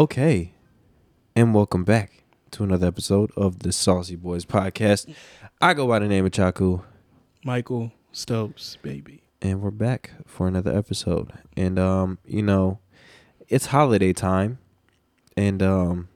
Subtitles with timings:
[0.00, 0.54] Okay,
[1.36, 5.14] and welcome back to another episode of the Saucy Boys podcast.
[5.60, 6.82] I go by the name of Chaku,
[7.44, 9.24] Michael Stokes, baby.
[9.42, 11.34] and we're back for another episode.
[11.54, 12.78] And um, you know,
[13.46, 14.58] it's holiday time,
[15.36, 16.08] and um,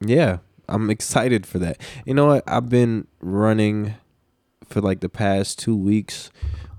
[0.00, 0.38] yeah,
[0.70, 1.76] I'm excited for that.
[2.06, 2.44] You know what?
[2.46, 3.92] I've been running
[4.66, 6.30] for like the past two weeks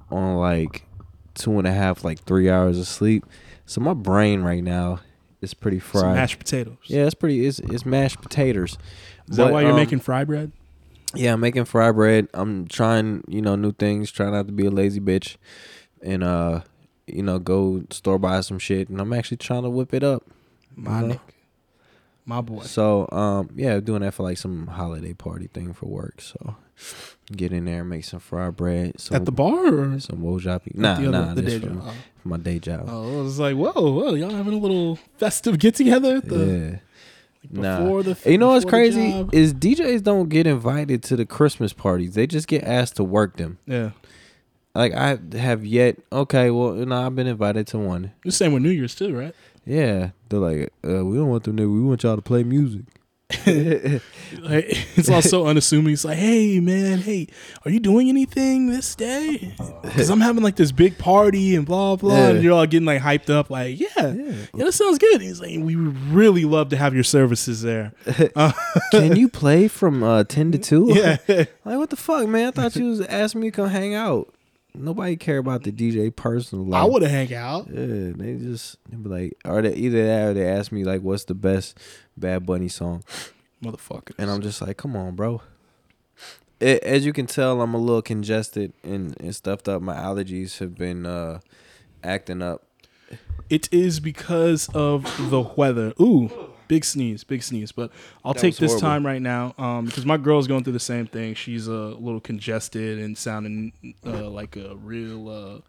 [0.09, 0.87] on like
[1.35, 3.23] two and a half, like three hours of sleep.
[3.67, 4.99] So my brain right now
[5.43, 6.15] is pretty Some fried.
[6.15, 6.77] mashed potatoes.
[6.85, 7.45] Yeah, it's pretty.
[7.45, 8.77] It's, it's mashed potatoes.
[9.29, 10.51] Is that why you're um, making fry bread?
[11.13, 12.27] Yeah, I'm making fry bread.
[12.33, 14.11] I'm trying, you know, new things.
[14.11, 15.37] Trying not to be a lazy bitch,
[16.01, 16.61] and uh,
[17.05, 18.89] you know, go store buy some shit.
[18.89, 20.23] And I'm actually trying to whip it up.
[20.75, 21.19] My.
[22.25, 22.61] My boy.
[22.63, 26.21] So, um, yeah, doing that for like some holiday party thing for work.
[26.21, 26.55] So,
[27.31, 28.99] get in there, make some fry bread.
[28.99, 30.75] Some, At the bar or some wojapi.
[30.75, 31.93] Nah, the other- nah, the this from, job?
[32.21, 32.85] from my day job.
[32.87, 36.77] Oh, I was like, whoa, whoa, y'all having a little festive get together yeah.
[37.51, 38.01] Nah.
[38.01, 42.13] the You know what's crazy is DJs don't get invited to the Christmas parties.
[42.13, 43.57] They just get asked to work them.
[43.65, 43.91] Yeah.
[44.75, 45.97] Like I have yet.
[46.11, 48.11] Okay, well, you know, I've been invited to one.
[48.23, 49.35] The same with New Year's too, right?
[49.65, 51.57] Yeah, they're like, uh, we don't want them.
[51.57, 52.81] To, we want y'all to play music.
[54.41, 54.65] Like,
[54.97, 55.93] it's all so unassuming.
[55.93, 57.27] It's like, hey man, hey,
[57.65, 59.55] are you doing anything this day?
[59.83, 62.29] Because I'm having like this big party and blah blah, Yeah.
[62.29, 63.49] and you're all getting like hyped up.
[63.51, 65.21] Like, yeah, yeah, that sounds good.
[65.21, 67.93] He's like, we would really love to have your services there.
[68.91, 70.87] Can you play from uh, ten to two?
[70.93, 72.47] Yeah, Like what the fuck, man?
[72.47, 74.33] I thought you was asking me to come hang out.
[74.75, 76.81] Nobody care about the DJ personal life.
[76.81, 77.67] I would have hang out.
[77.67, 81.01] Yeah, they just they be like, or they either that or they ask me like,
[81.01, 81.77] what's the best
[82.17, 83.03] Bad Bunny song?
[83.63, 84.13] Motherfucker.
[84.17, 85.41] And I'm just like, come on, bro.
[86.59, 89.81] A- As you can tell, I'm a little congested and, and stuffed up.
[89.81, 91.39] My allergies have been uh,
[92.03, 92.63] acting up.
[93.49, 95.93] It is because of the weather.
[96.01, 96.31] Ooh,
[96.67, 97.71] big sneeze, big sneeze.
[97.71, 97.91] But
[98.23, 98.81] I'll That take this horrible.
[98.87, 101.33] time right now um, because my girl's going through the same thing.
[101.35, 103.73] She's a little congested and sounding
[104.05, 105.59] uh, like a real, uh,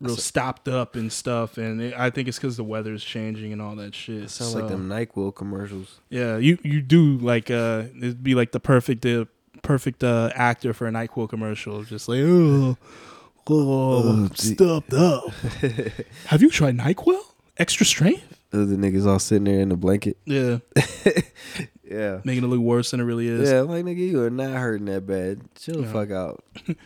[0.00, 1.58] real stopped up and stuff.
[1.58, 4.24] And it, I think it's because the weather is changing and all that shit.
[4.24, 6.00] It sounds So, like them Nyquil commercials.
[6.10, 9.26] Yeah, you you do like uh, it'd be like the perfect uh,
[9.62, 11.84] perfect uh, actor for a Nyquil commercial.
[11.84, 12.76] Just like oh,
[13.48, 14.54] oh, gee.
[14.54, 15.28] stuffed up.
[16.26, 17.20] Have you tried Nyquil?
[17.58, 18.31] Extra strength?
[18.52, 20.18] The niggas all sitting there in the blanket.
[20.24, 20.58] Yeah.
[21.84, 22.20] Yeah.
[22.24, 23.50] making it look worse than it really is.
[23.50, 25.42] Yeah, I'm like nigga, you are not hurting that bad.
[25.56, 25.92] Chill the Yeah.
[25.92, 26.42] fuck out.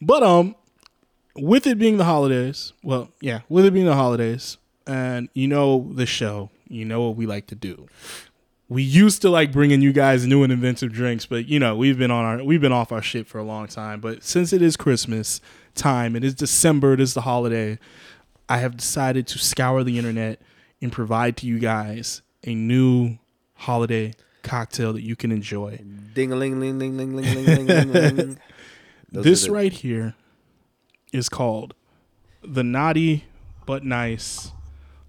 [0.00, 0.54] But um,
[1.34, 5.90] with it being the holidays, well, yeah, with it being the holidays, and you know
[5.92, 7.88] the show, you know what we like to do.
[8.68, 11.98] We used to like bringing you guys new and inventive drinks, but you know we've
[11.98, 14.00] been on our we've been off our shit for a long time.
[14.00, 15.40] But since it is Christmas
[15.74, 17.78] time, it is December, it is the holiday.
[18.48, 20.40] I have decided to scour the internet
[20.80, 23.18] and provide to you guys a new
[23.54, 24.12] holiday
[24.42, 25.80] cocktail that you can enjoy.
[26.14, 28.38] Ding a ling ling ling ling ling ling ling ling.
[29.10, 30.14] This the- right here
[31.12, 31.74] is called
[32.44, 33.24] the Naughty
[33.66, 34.52] But Nice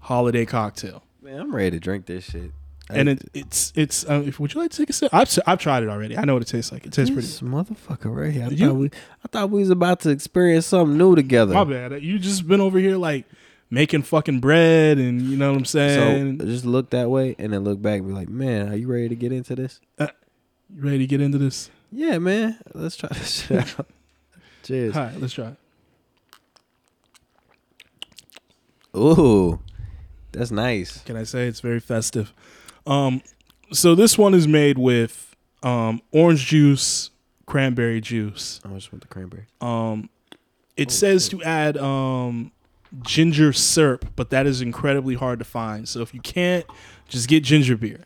[0.00, 2.52] Holiday Cocktail, Man, I'm ready to drink this shit.
[2.88, 4.08] and it, it's it's.
[4.08, 5.12] Uh, if, would you like to take a sip?
[5.14, 6.16] I've I've tried it already.
[6.16, 6.86] I know what it tastes like.
[6.86, 7.26] It tastes pretty.
[7.28, 8.44] This motherfucker right here.
[8.44, 11.52] I You- thought we I thought we was about to experience something new together.
[11.54, 12.02] My bad.
[12.02, 13.26] You just been over here like
[13.70, 16.38] making fucking bread, and you know what I'm So saying.
[16.40, 19.08] just look that way and then look back and be like, man, are you ready
[19.08, 19.80] to get into this?
[19.98, 20.08] you
[20.76, 21.70] ready to get into this?
[21.92, 22.58] Yeah, man.
[22.74, 23.86] Let's try this shit out.
[24.62, 24.96] Cheers.
[24.96, 25.56] All right, let's try.
[28.96, 29.60] Ooh,
[30.32, 30.98] that's nice.
[31.02, 32.32] Can I say it's very festive?
[32.86, 33.22] Um,
[33.72, 37.10] so this one is made with um orange juice,
[37.46, 38.60] cranberry juice.
[38.64, 39.46] I just want the cranberry.
[39.60, 40.08] Um,
[40.76, 41.40] it Oh, says shit.
[41.40, 42.52] to add um,
[43.02, 45.88] ginger syrup, but that is incredibly hard to find.
[45.88, 46.66] So if you can't,
[47.08, 48.04] just get ginger beer.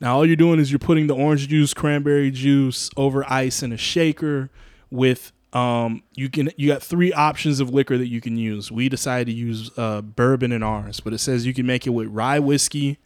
[0.00, 3.72] Now all you're doing is you're putting the orange juice, cranberry juice over ice in
[3.72, 4.50] a shaker
[4.90, 8.70] with um you can you got three options of liquor that you can use.
[8.70, 11.90] We decided to use uh, bourbon in ours, but it says you can make it
[11.90, 12.98] with rye whiskey,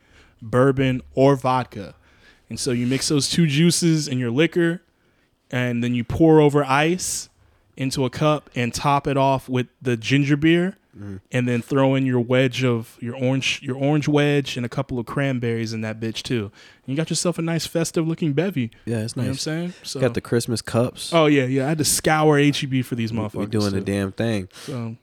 [0.43, 1.94] bourbon, or vodka.
[2.49, 4.83] And so you mix those two juices in your liquor,
[5.50, 7.30] and then you pour over ice
[7.81, 11.17] into a cup and top it off with the ginger beer mm-hmm.
[11.32, 14.99] and then throw in your wedge of your orange your orange wedge and a couple
[14.99, 16.53] of cranberries in that bitch too.
[16.85, 18.71] And you got yourself a nice festive looking bevy.
[18.85, 19.75] Yeah, it's You know what I'm saying?
[19.82, 21.11] So Got the Christmas cups.
[21.15, 21.65] Oh yeah, yeah.
[21.65, 23.35] I had to scour HEB for these motherfuckers.
[23.35, 24.50] we doing the damn thing.
[24.53, 24.97] So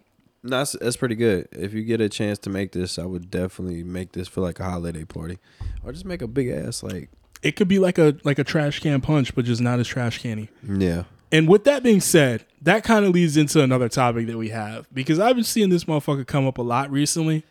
[0.44, 1.48] No, that's, that's pretty good.
[1.52, 4.60] If you get a chance to make this, I would definitely make this for like
[4.60, 5.40] a holiday party,
[5.84, 7.10] or just make a big ass like
[7.42, 10.22] it could be like a like a trash can punch, but just not as trash
[10.22, 10.50] canny.
[10.64, 11.06] yeah.
[11.32, 14.88] And with that being said, that kind of leads into another topic that we have
[14.94, 17.44] because I've been seeing this motherfucker come up a lot recently.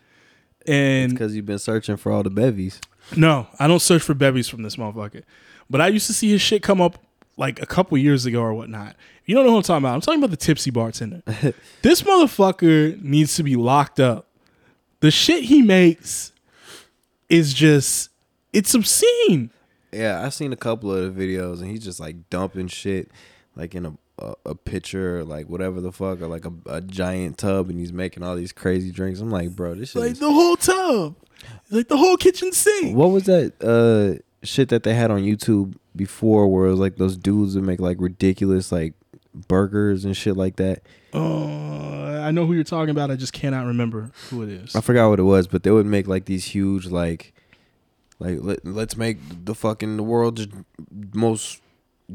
[0.67, 2.81] And because you've been searching for all the bevies.
[3.17, 5.23] no, I don't search for bevies from this motherfucker.
[5.69, 6.99] But I used to see his shit come up
[7.37, 8.96] like a couple years ago or whatnot.
[9.26, 9.94] You don't know who I'm talking about.
[9.94, 11.22] I'm talking about the tipsy bartender.
[11.82, 14.26] this motherfucker needs to be locked up.
[15.00, 16.32] The shit he makes
[17.29, 18.11] is just
[18.52, 19.50] it's obscene.
[19.93, 23.11] Yeah, I've seen a couple of the videos, and he's just like dumping shit,
[23.56, 26.81] like in a a, a pitcher, or like whatever the fuck, or like a, a
[26.81, 29.20] giant tub, and he's making all these crazy drinks.
[29.20, 30.03] I'm like, bro, this shit.
[30.03, 31.17] Like is- the whole tub.
[31.70, 32.97] Like the whole kitchen sink.
[32.97, 36.97] what was that uh shit that they had on YouTube before, where it was like
[36.97, 38.94] those dudes that make like ridiculous like
[39.49, 40.82] burgers and shit like that.
[41.12, 43.11] Oh, I know who you're talking about.
[43.11, 44.75] I just cannot remember who it is.
[44.75, 47.35] I forgot what it was, but they would make like these huge like
[48.19, 50.47] like let, let's make the fucking the world's
[51.14, 51.61] most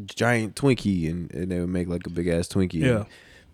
[0.05, 2.81] giant Twinkie and, and they would make like a big ass Twinkie.
[2.81, 2.95] Yeah.
[2.97, 3.05] And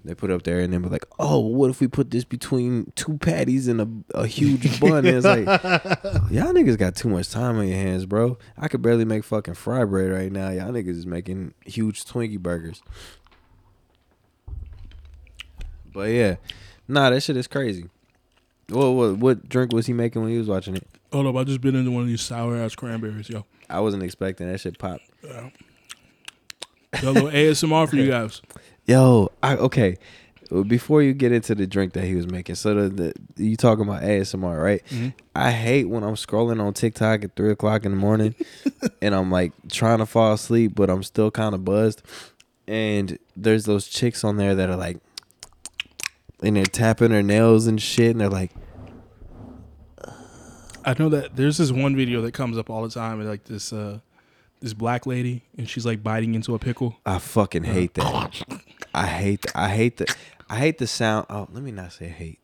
[0.06, 2.24] They put it up there and then be like, oh, what if we put this
[2.24, 5.06] between two patties and a, a huge bun?
[5.06, 5.46] And it's like,
[6.32, 8.38] y'all niggas got too much time on your hands, bro.
[8.58, 10.50] I could barely make fucking fry bread right now.
[10.50, 12.82] Y'all niggas is making huge Twinkie burgers.
[15.94, 16.36] But yeah,
[16.88, 17.90] nah, that shit is crazy.
[18.70, 20.88] What, what what drink was he making when he was watching it?
[21.12, 23.46] Hold up, I just been into one of these sour ass cranberries, yo.
[23.70, 25.00] I wasn't expecting that shit pop.
[26.94, 28.42] Got a little ASMR for you guys.
[28.86, 29.98] Yo, I okay.
[30.68, 33.84] Before you get into the drink that he was making, so the, the you talking
[33.84, 34.82] about ASMR, right?
[34.88, 35.14] Mhm.
[35.36, 38.34] I hate when I'm scrolling on TikTok at three o'clock in the morning,
[39.02, 42.02] and I'm like trying to fall asleep, but I'm still kind of buzzed.
[42.66, 45.00] And there's those chicks on there that are like,
[46.42, 48.52] and they're tapping their nails and shit, and they're like,
[50.86, 53.44] I know that there's this one video that comes up all the time, and like
[53.44, 54.00] this uh
[54.60, 56.98] this black lady, and she's like biting into a pickle.
[57.06, 58.42] I fucking uh, hate that.
[58.94, 59.42] I hate.
[59.44, 60.16] The, I hate the.
[60.50, 61.28] I hate the sound.
[61.30, 62.40] Oh, let me not say hate.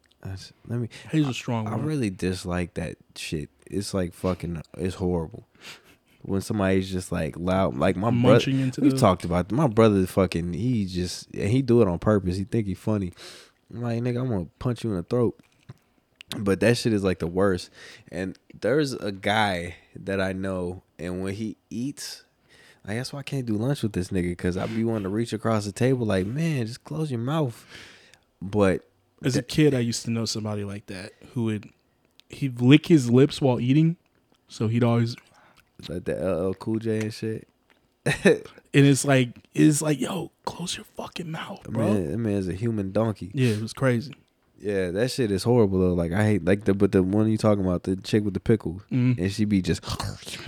[0.68, 0.90] Let me.
[1.12, 3.50] He's a strong I really dislike that shit.
[3.66, 4.62] It's like fucking.
[4.78, 5.48] It's horrible.
[6.22, 8.34] When somebody's just like loud, like my brother.
[8.36, 10.06] Munching into We've the talked about my brother.
[10.06, 12.38] Fucking, he just and he do it on purpose.
[12.38, 13.12] He think he funny.
[13.74, 15.38] I'm like nigga, I'm gonna punch you in the throat.
[16.38, 17.70] But that shit is like the worst.
[18.12, 22.24] And there's a guy that I know, and when he eats,
[22.86, 25.10] like that's why I can't do lunch with this nigga because I be wanting to
[25.10, 27.66] reach across the table, like man, just close your mouth.
[28.42, 28.82] But
[29.24, 31.70] As a kid, I used to know somebody like that who would
[32.30, 33.98] he'd lick his lips while eating,
[34.48, 35.16] so he'd always
[35.88, 37.48] like the LL Cool J and shit.
[38.06, 38.44] and
[38.74, 41.94] it's like it's like yo, close your fucking mouth, bro.
[41.94, 43.32] Man, that man's a human donkey.
[43.34, 44.14] Yeah, it was crazy.
[44.64, 45.94] Yeah, that shit is horrible though.
[45.94, 48.40] Like I hate like the but the one you talking about the chick with the
[48.40, 49.18] pickles Mm.
[49.18, 49.82] and she be just.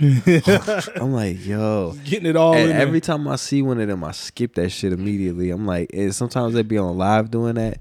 [0.96, 1.94] I'm like yo.
[2.04, 5.50] Getting it all every time I see one of them, I skip that shit immediately.
[5.50, 7.78] I'm like, and sometimes they be on live doing that.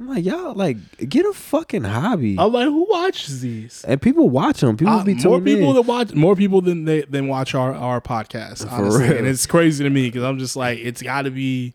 [0.00, 0.76] I'm like, y'all, like,
[1.08, 2.36] get a fucking hobby.
[2.38, 3.84] I'm like, who watches these?
[3.88, 4.76] and people watch them.
[4.76, 5.74] People Uh, be more people in.
[5.74, 9.16] that watch more people than they than watch our our podcast For honestly real.
[9.18, 11.74] and it's crazy to me because i'm just like it's got to be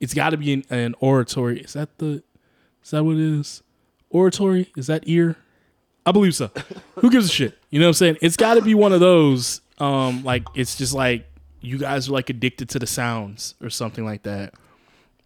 [0.00, 2.24] it's got to be an, an oratory is that the
[2.84, 3.62] is that what it is?
[4.10, 4.70] Oratory?
[4.76, 5.36] Is that ear?
[6.06, 6.50] I believe so.
[6.96, 7.58] Who gives a shit?
[7.70, 8.18] You know what i'm saying?
[8.22, 11.26] It's got to be one of those um like it's just like
[11.60, 14.54] you guys are like addicted to the sounds or something like that.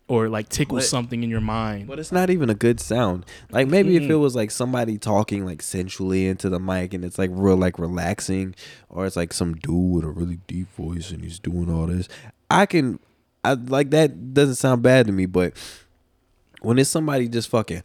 [0.06, 1.86] Or like tickles But- something in your mind.
[1.86, 3.24] But it's not even a good sound.
[3.50, 4.10] Like maybe if Mm-mm.
[4.10, 7.78] it was like somebody talking like sensually into the mic and it's like real like
[7.78, 8.54] relaxing,
[8.90, 12.06] or it's like some dude with a really deep voice and he's doing all this,
[12.50, 12.98] I can,
[13.44, 15.24] I like that doesn't sound bad to me.
[15.24, 15.54] But
[16.64, 17.82] when it's somebody just fucking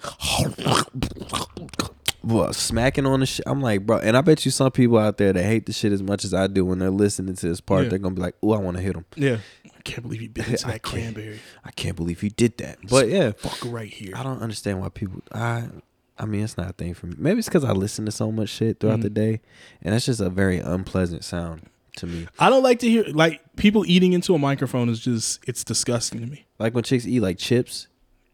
[2.22, 3.98] well, smacking on the shit, I'm like, bro.
[3.98, 6.34] And I bet you some people out there that hate the shit as much as
[6.34, 7.90] I do when they're listening to this part, Yeah.
[7.90, 9.06] they're gonna be like, oh, I want to hit him.
[9.16, 12.78] yeah i can't believe you bit into that cranberry I can't believe he did that.
[12.90, 15.22] But yeah, fuck right here I don't understand why people.
[15.34, 15.70] I
[16.18, 17.16] I mean, it's not a thing for me.
[17.18, 19.04] Maybe it's because I listen to so much shit throughout Mhm.
[19.04, 19.42] the day,
[19.82, 21.62] and that's just a very unpleasant sound
[21.96, 22.28] to me.
[22.38, 26.20] I don't like to hear like people eating into a microphone is just it's disgusting
[26.20, 26.46] to me.
[26.60, 27.88] Like when chicks eat like chips,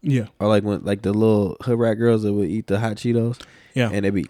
[0.08, 0.26] Yeah.
[0.38, 3.40] or like when like the little hood rat girls that would eat the hot Cheetos,
[3.74, 3.90] Yeah.
[3.92, 4.26] and they'd be.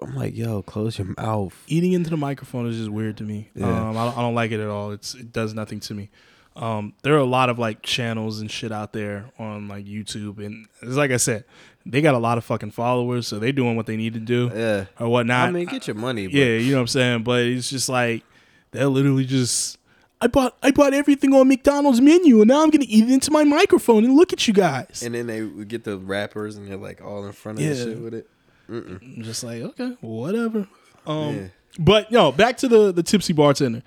[0.00, 1.54] I'm like, yo, close your mouth.
[1.66, 3.50] eating into the microphone is just weird to me.
[3.54, 3.66] Yeah.
[3.90, 4.90] Um I don't, I don't like it at all.
[4.92, 6.08] It's it does nothing to me.
[6.56, 10.38] Um there are a lot of like channels and shit out there on like YouTube
[10.44, 11.44] and it's like I said,
[11.84, 14.50] they got a lot of fucking followers, so they doing what they need to do
[14.54, 15.48] Yeah, or whatnot.
[15.48, 16.26] I mean, get your money.
[16.26, 17.22] But yeah, you know what I'm saying?
[17.24, 18.24] But it's just like
[18.70, 19.76] they're literally just
[20.20, 23.30] I bought I bought everything on McDonald's menu and now I'm gonna eat it into
[23.30, 25.02] my microphone and look at you guys.
[25.04, 27.70] And then they would get the rappers, and they're like all in front of the
[27.74, 27.84] Yeah.
[27.84, 28.28] shit with it.
[28.70, 29.00] Mm-mm.
[29.18, 30.66] I'm just like, okay, whatever.
[31.06, 31.42] Um, Yeah.
[31.78, 33.82] but no, back to the the tipsy bartender.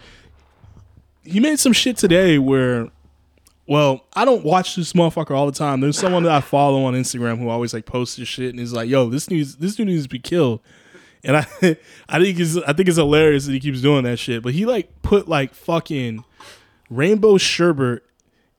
[1.24, 2.88] He made some shit today where,
[3.68, 5.82] well, I don't watch this motherfucker all the time.
[5.82, 8.74] There's someone that I follow on Instagram who always like posts this shit and is
[8.74, 10.60] like, yo, this needs this dude needs to be killed.
[11.24, 11.48] And I
[12.10, 14.44] I think it's I think it's hilarious that he keeps doing that shit.
[14.44, 16.24] But he like put like fucking
[16.90, 18.04] rainbow sherbet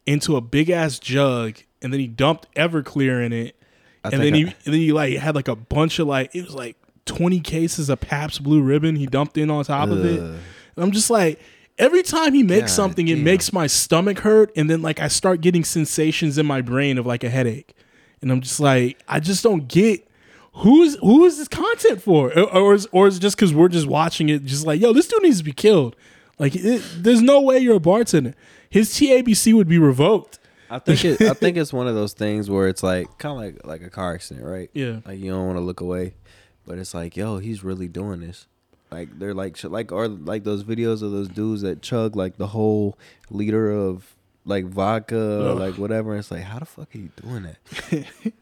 [0.07, 3.57] into a big ass jug, and then he dumped Everclear in it,
[4.05, 6.35] I and then he I- and then he like had like a bunch of like
[6.35, 10.05] it was like twenty cases of Pabst Blue Ribbon he dumped in on top of
[10.05, 10.21] it.
[10.21, 11.41] And I'm just like,
[11.79, 13.25] every time he makes God something, it damn.
[13.25, 17.07] makes my stomach hurt, and then like I start getting sensations in my brain of
[17.07, 17.75] like a headache,
[18.23, 20.07] and I'm just like, I just don't get
[20.55, 23.55] who is who is this content for, or or is, or is it just because
[23.55, 25.97] we're just watching it, just like, yo, this dude needs to be killed.
[26.39, 28.35] Like, it, there's no way you're a bartender.
[28.71, 30.39] His TABC would be revoked.
[30.71, 33.39] I think it, I think it's one of those things where it's like kind of
[33.45, 34.71] like like a car accident, right?
[34.73, 35.01] Yeah.
[35.05, 36.15] Like you don't want to look away,
[36.67, 38.47] but it's like, yo, he's really doing this.
[38.91, 42.49] Like they're like like or like those videos of those dudes that chug like the
[42.49, 42.99] whole
[43.31, 45.59] liter of like vodka or Ugh.
[45.59, 46.17] like whatever.
[46.17, 47.59] It's like, how the fuck are you doing that?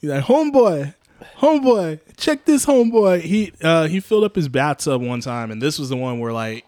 [0.00, 0.94] He's like, homeboy,
[1.38, 3.20] homeboy, check this homeboy.
[3.20, 6.32] He uh he filled up his bathtub one time, and this was the one where
[6.32, 6.66] like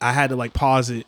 [0.00, 1.06] I had to like pause it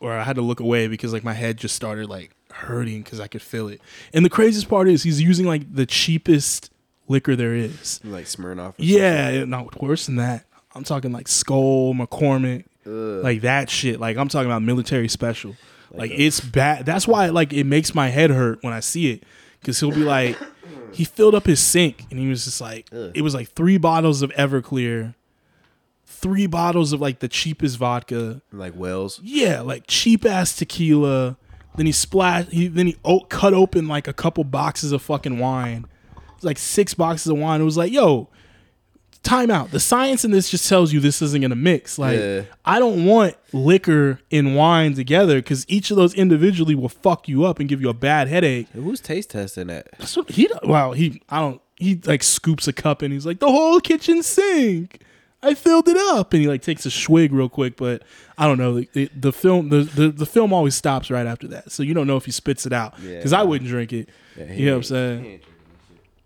[0.00, 3.20] or I had to look away because like my head just started like hurting because
[3.20, 3.80] I could feel it.
[4.12, 6.70] And the craziest part is he's using like the cheapest
[7.08, 8.00] liquor there is.
[8.04, 8.74] Like Smirnoff.
[8.78, 10.44] Yeah, not worse than that.
[10.74, 13.24] I'm talking like Skol, McCormick, Ugh.
[13.24, 14.00] like that shit.
[14.00, 15.56] Like I'm talking about military special.
[15.90, 16.86] Like, Like it's bad.
[16.86, 19.24] That's why like it makes my head hurt when I see it
[19.60, 20.38] because he'll be like,
[20.92, 23.12] he filled up his sink and he was just like, Ugh.
[23.14, 25.14] it was like three bottles of Everclear,
[26.06, 28.42] three bottles of like the cheapest vodka.
[28.52, 29.20] like Wells.
[29.22, 31.36] Yeah, like cheap ass tequila.
[31.76, 32.50] Then he splashed.
[32.50, 35.86] He then he o- cut open like a couple boxes of fucking wine.
[36.34, 37.60] It's like six boxes of wine.
[37.60, 38.28] It was like, yo,
[39.22, 39.70] time out.
[39.70, 41.98] The science in this just tells you this isn't gonna mix.
[41.98, 42.42] Like, Yeah.
[42.64, 47.44] I don't want liquor and wine together because each of those individually will fuck you
[47.44, 48.68] up and give you a bad headache.
[48.72, 49.88] Who's taste testing that?
[49.98, 50.48] That's what he.
[50.62, 51.22] Wow, he.
[51.28, 51.60] I don't.
[51.76, 55.02] He like scoops a cup and he's like, the whole kitchen sink.
[55.42, 57.78] I filled it up, and he like takes a swig real quick.
[57.78, 58.02] But
[58.36, 58.80] I don't know.
[58.92, 62.06] The, the film, the, the the film always stops right after that, so you don't
[62.06, 62.92] know if he spits it out.
[63.02, 63.16] Yeah.
[63.16, 64.10] Because I wouldn't drink it.
[64.36, 65.40] Yeah, You know what I'm saying?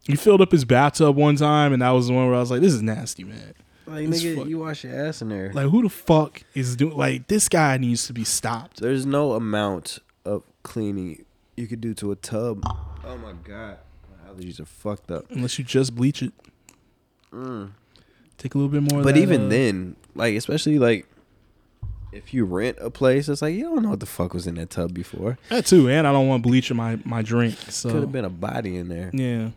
[0.06, 2.26] He ain't drinking He filled up his bathtub one time, and that was the one
[2.26, 3.54] where I was like, "This is nasty, man."
[3.86, 5.52] Like It's nigga, fuck- you wash your ass in there.
[5.52, 6.96] Like, who the fuck is doing?
[6.96, 8.80] Like, this guy needs to be stopped.
[8.80, 11.24] There's no amount of cleaning
[11.56, 12.62] you could do to a tub.
[13.04, 13.76] Oh my god,
[14.10, 15.26] my allergies are fucked up.
[15.30, 16.32] Unless you just bleach it,
[18.38, 19.00] take a little bit more.
[19.00, 21.06] of But that, even uh, then, like especially like
[22.12, 24.54] if you rent a place, it's like you don't know what the fuck was in
[24.54, 25.38] that tub before.
[25.50, 25.88] that too.
[25.90, 27.56] And I don't want bleach in my my drink.
[27.68, 29.50] So Could have been a body in there, yeah.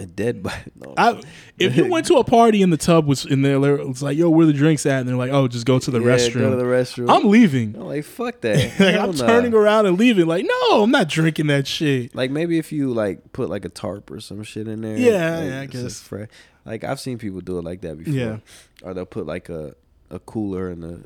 [0.00, 0.56] A dead body.
[0.74, 1.22] No, I,
[1.58, 4.30] if you went to a party and the tub was in there, it's like, yo,
[4.30, 5.00] where the drinks at?
[5.00, 6.40] And they're like, oh, just go to the Yeah, restroom.
[6.40, 7.10] Go to the restroom.
[7.10, 7.76] I'm leaving.
[7.76, 8.56] I'm like fuck that.
[8.80, 9.26] like, I'm nah.
[9.26, 10.26] turning around and leaving.
[10.26, 12.14] Like, no, I'm not drinking that shit.
[12.14, 14.96] Like maybe if you like put like a tarp or some shit in there.
[14.96, 16.00] Yeah, like, yeah, I guess.
[16.00, 16.28] fresh.
[16.64, 18.12] Like I've seen people do it like that before.
[18.12, 18.38] Yeah.
[18.82, 19.74] Or they'll put like a
[20.10, 21.04] a cooler in the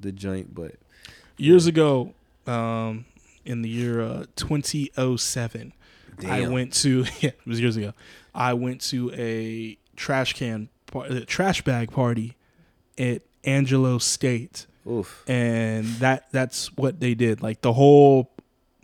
[0.00, 0.74] the joint, but
[1.40, 2.14] Years ago,
[2.48, 3.04] um,
[3.44, 5.72] in the year uh, 2007,
[6.26, 7.92] I went to yeah, it was years ago.
[8.38, 12.36] I went to a trash can uh, trash bag party
[12.96, 14.66] at Angelo State.
[14.88, 15.24] oof.
[15.26, 17.42] and that that's what they did.
[17.42, 18.30] Like the whole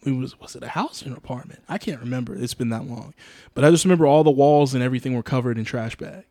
[0.04, 1.62] it was was it a house or an apartment?
[1.68, 2.34] I can't remember.
[2.34, 3.14] It's been that long.
[3.54, 6.24] But I just remember all the walls and everything were covered in trash bag.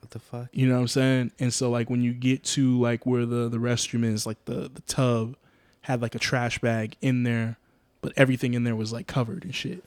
[0.00, 0.48] What the fuck?
[0.52, 1.32] You know what I'm saying?
[1.38, 4.70] And so like when you get to like where the the restroom is, like the
[4.72, 5.36] the tub
[5.82, 7.58] had like a trash bag in there,
[8.00, 9.84] but everything in there was like covered and shit.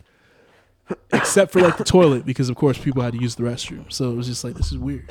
[1.14, 3.92] Except for like the toilet because of course people had to use the restroom.
[3.92, 5.06] So it was just like this is weird.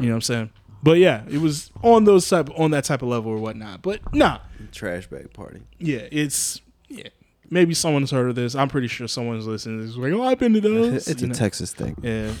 [0.00, 0.50] You know what I'm saying?
[0.82, 3.82] But yeah, it was on those type on that type of level or whatnot.
[3.82, 4.38] But nah,
[4.72, 5.62] Trash bag party.
[5.78, 7.08] yeah, it's yeah.
[7.48, 8.56] Maybe someone's heard of this.
[8.56, 9.86] I'm pretty sure someone's listening.
[9.86, 11.06] It's like, oh, I've been to those.
[11.08, 11.34] it's you a know?
[11.34, 11.96] Texas thing.
[12.02, 12.32] Yeah,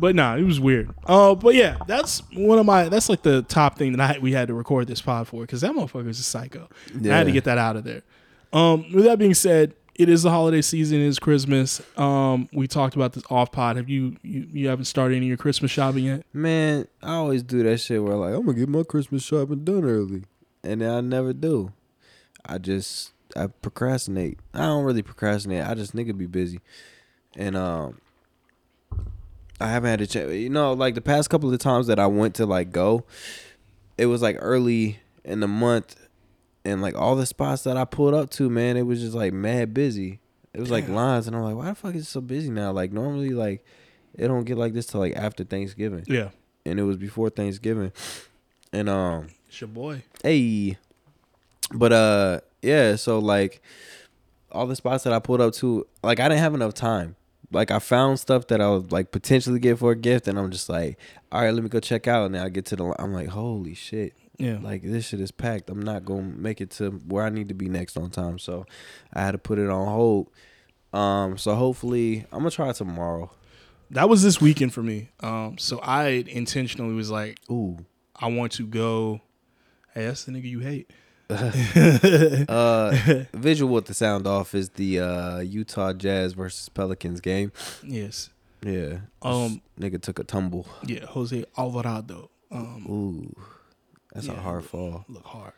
[0.00, 0.92] but nah, it was weird.
[1.06, 2.88] Uh, but yeah, that's one of my.
[2.88, 5.60] That's like the top thing that I we had to record this pod for because
[5.60, 6.68] that motherfucker is a psycho.
[7.04, 8.02] I had to get that out of there.
[8.52, 10.98] Um, with that being said, it is the holiday season.
[10.98, 11.82] It is Christmas.
[11.98, 13.76] Um, we talked about this off pod.
[13.76, 16.24] Have you you, you haven't started any of your Christmas shopping yet?
[16.32, 19.84] Man, I always do that shit where like I'm gonna get my Christmas shopping done
[19.84, 20.24] early,
[20.64, 21.72] and I never do.
[22.46, 24.38] I just I procrastinate.
[24.54, 25.66] I don't really procrastinate.
[25.66, 26.60] I just nigga be busy,
[27.36, 28.00] and um,
[29.60, 30.32] I haven't had a chance.
[30.32, 33.04] You know, like the past couple of times that I went to like go,
[33.98, 35.99] it was like early in the month,
[36.64, 39.32] and like all the spots that I pulled up to, man, it was just like
[39.32, 40.20] mad busy.
[40.52, 42.72] It was like lines, and I'm like, why the fuck is it so busy now?
[42.72, 43.64] Like normally, like
[44.14, 46.30] it don't get like this till like after Thanksgiving Yeah,
[46.66, 47.92] and it was before Thanksgiving.
[48.72, 50.02] And um it's your boy.
[50.22, 50.76] hey
[51.72, 53.62] but uh yeah, so like
[54.52, 57.16] all the spots that I pulled up to, like I didn't have enough time
[57.52, 60.50] like I found stuff that I would like potentially get for a gift, and I'm
[60.50, 60.98] just like,
[61.32, 62.26] all right, let me go check out.
[62.26, 64.58] And then I get to the, I'm like, holy shit, Yeah.
[64.60, 65.70] like this shit is packed.
[65.70, 68.66] I'm not gonna make it to where I need to be next on time, so
[69.12, 70.28] I had to put it on hold.
[70.92, 73.30] Um, so hopefully I'm gonna try it tomorrow.
[73.90, 75.10] that was this weekend for me.
[75.20, 77.78] Um, so I intentionally was like, Ooh,
[78.16, 79.20] I want to go.
[79.94, 80.90] Hey, that's the nigga you hate.
[82.48, 82.90] uh,
[83.34, 87.52] visual with the sound off is the uh Utah Jazz versus Pelicans game.
[87.84, 88.30] Yes.
[88.62, 89.62] Yeah, Um.
[89.78, 90.66] nigga took a tumble.
[90.84, 91.06] Yeah.
[91.06, 92.30] Jose Alvarado.
[92.50, 92.86] Um.
[92.90, 93.42] Ooh,
[94.12, 95.04] that's a hard fall.
[95.08, 95.52] look hard.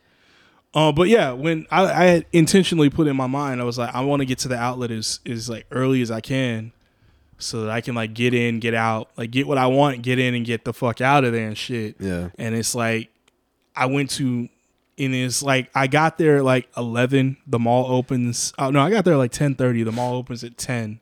[0.74, 3.94] Uh, but yeah, when I, I had intentionally put in my mind, I was like,
[3.94, 6.72] I want to get to the outlet as as like early as I can,
[7.38, 10.18] so that I can like get in, get out, like get what I want, get
[10.18, 11.96] in, and get the fuck out of there and shit.
[11.98, 12.30] Yeah.
[12.38, 13.10] And it's like,
[13.76, 14.48] I went to,
[14.98, 17.36] and it's like I got there at like eleven.
[17.46, 18.54] The mall opens.
[18.58, 19.82] Oh no, I got there at like ten thirty.
[19.82, 21.00] The mall opens at ten.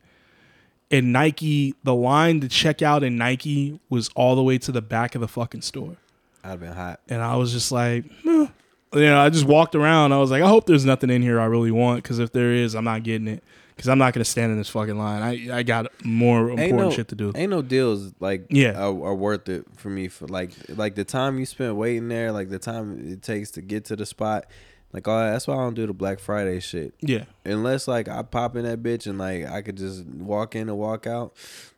[0.92, 4.82] And Nike, the line to check out in Nike was all the way to the
[4.82, 5.96] back of the fucking store
[6.44, 7.00] I'd have been hot.
[7.08, 8.46] and I was just like, "Meh."
[8.94, 10.12] you know, I just walked around.
[10.12, 12.52] I was like, I hope there's nothing in here I really want because if there
[12.52, 13.44] is, I'm not getting it
[13.76, 15.22] because I'm not gonna stand in this fucking line.
[15.22, 17.32] I I got more important no, shit to do.
[17.34, 18.72] Ain't no deals like Yeah.
[18.78, 22.32] are, are worth it for me for like like the time you spent waiting there,
[22.32, 24.46] like the time it takes to get to the spot.
[24.92, 26.94] Like all that's why I don't do the Black Friday shit.
[27.00, 30.68] Yeah, Unless like I pop in that bitch and like I could just walk in
[30.68, 31.32] and walk out.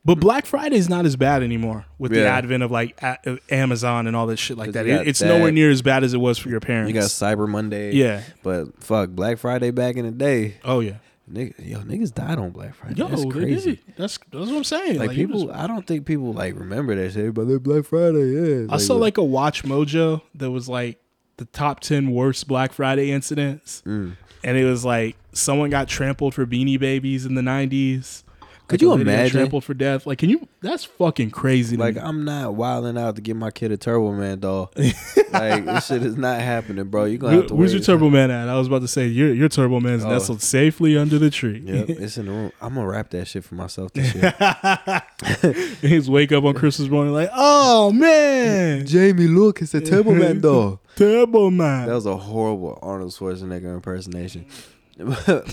[0.05, 3.37] but Black Friday is not as bad anymore with the advent of like a- uh,
[3.51, 4.87] Amazon and all this shit like that.
[4.87, 5.27] It- it's that.
[5.27, 6.89] nowhere near as bad as it was for your parents.
[6.89, 7.93] You got Cyber Monday.
[7.95, 8.23] yeah.
[8.43, 10.55] But fuck Black Friday back in the day.
[10.65, 10.95] Oh yeah.
[11.31, 12.97] Nigga, yo, niggas died on Black Friday.
[12.97, 13.79] Yo, that's crazy.
[13.97, 14.99] That's that's what I'm saying.
[14.99, 17.33] Like, it people, I don't think people like remember that shit.
[17.35, 18.67] But like Black Friday, yeah.
[18.71, 20.99] I saw like a Watch Mojo that was like
[21.37, 23.83] the top ten worst Black Friday incidents.
[23.87, 24.17] Mm.
[24.45, 28.25] and it was like someone got trampled for Beanie Babies in the nineties.
[28.69, 29.33] Could Like, you a lady got imagine?
[29.41, 30.07] trampled for death?
[30.07, 30.49] Like, can you?
[30.63, 31.77] That's fucking crazy.
[31.77, 32.01] Like me.
[32.01, 34.73] I'm not wilding out to get my kid a Turbo Man doll.
[34.77, 37.05] like this shit is not happening, bro.
[37.05, 37.79] You gonna Where- have to where's wait.
[37.79, 38.49] your Turbo Man at?
[38.49, 40.09] I was about to say your your Turbo Man's Oh.
[40.11, 41.63] nestled safely under the tree.
[41.67, 42.53] Yep, it's in the room.
[42.63, 44.33] I'm gonna wrap that shit for myself this year.
[45.83, 50.41] His wake up on Christmas morning like, oh man, Jamie, look, it's a Turbo Man
[50.41, 50.81] doll.
[50.97, 51.89] Turbo Man.
[51.89, 54.47] That was a horrible Arnold Schwarzenegger impersonation.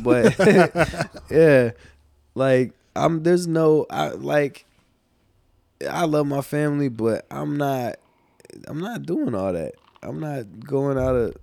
[0.03, 0.35] but
[1.31, 1.71] yeah,
[2.35, 3.23] like I'm.
[3.23, 3.85] There's no.
[3.89, 4.65] I like.
[5.89, 7.95] I love my family, but I'm not.
[8.67, 9.73] I'm not doing all that.
[10.03, 11.35] I'm not going out of.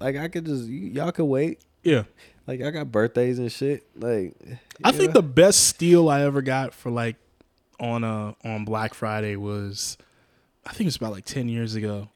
[0.00, 1.60] Like I could just y- y'all could wait.
[1.82, 2.04] yeah.
[2.46, 3.86] Like I got birthdays and shit.
[3.96, 4.34] Like
[4.82, 5.20] I you think know?
[5.20, 7.14] the best steal I ever got for like
[7.78, 9.96] on uh on Black Friday was
[10.66, 12.08] I think it was about like ten years ago.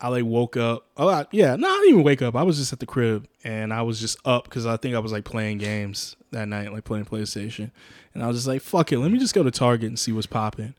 [0.00, 0.86] I like woke up.
[0.96, 2.34] Oh I, yeah, no, I didn't even wake up.
[2.34, 4.98] I was just at the crib and I was just up because I think I
[4.98, 7.70] was like playing games that night, like playing PlayStation.
[8.14, 10.12] And I was just like, "Fuck it, let me just go to Target and see
[10.12, 10.74] what's popping."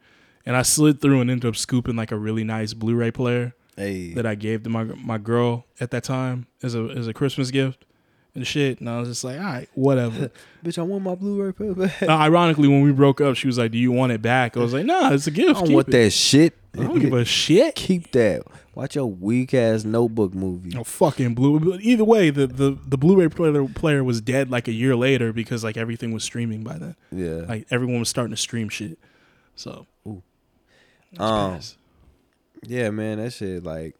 [0.46, 4.14] And I slid through and ended up scooping like a really nice Blu-ray player hey
[4.14, 7.52] that I gave to my my girl at that time as a as a Christmas
[7.52, 7.86] gift
[8.36, 8.80] and shit.
[8.80, 10.32] And I was just like, "All right, whatever."
[10.64, 12.04] bitch, I want my Blu-ray player back.
[12.04, 14.60] Uh, ironically, when we broke up, she was like, "Do you want it back?" I
[14.60, 15.50] was like, "Nah, it's a gift.
[15.50, 16.58] I don't Keep want it." that shit.
[16.78, 17.76] I don't give a shit.
[17.76, 18.44] Keep that.
[18.74, 20.70] Watch your weak ass notebook movie.
[20.70, 21.78] No fucking blue.
[21.82, 25.64] Either way, the, the the Blu-ray player player was dead like a year later because
[25.64, 26.96] like everything was streaming by then.
[27.12, 27.46] Yeah.
[27.48, 28.98] Like everyone was starting to stream shit.
[29.56, 30.24] So, Ooh.
[31.20, 31.76] Um, badass.
[32.64, 33.96] Yeah, man, that shit like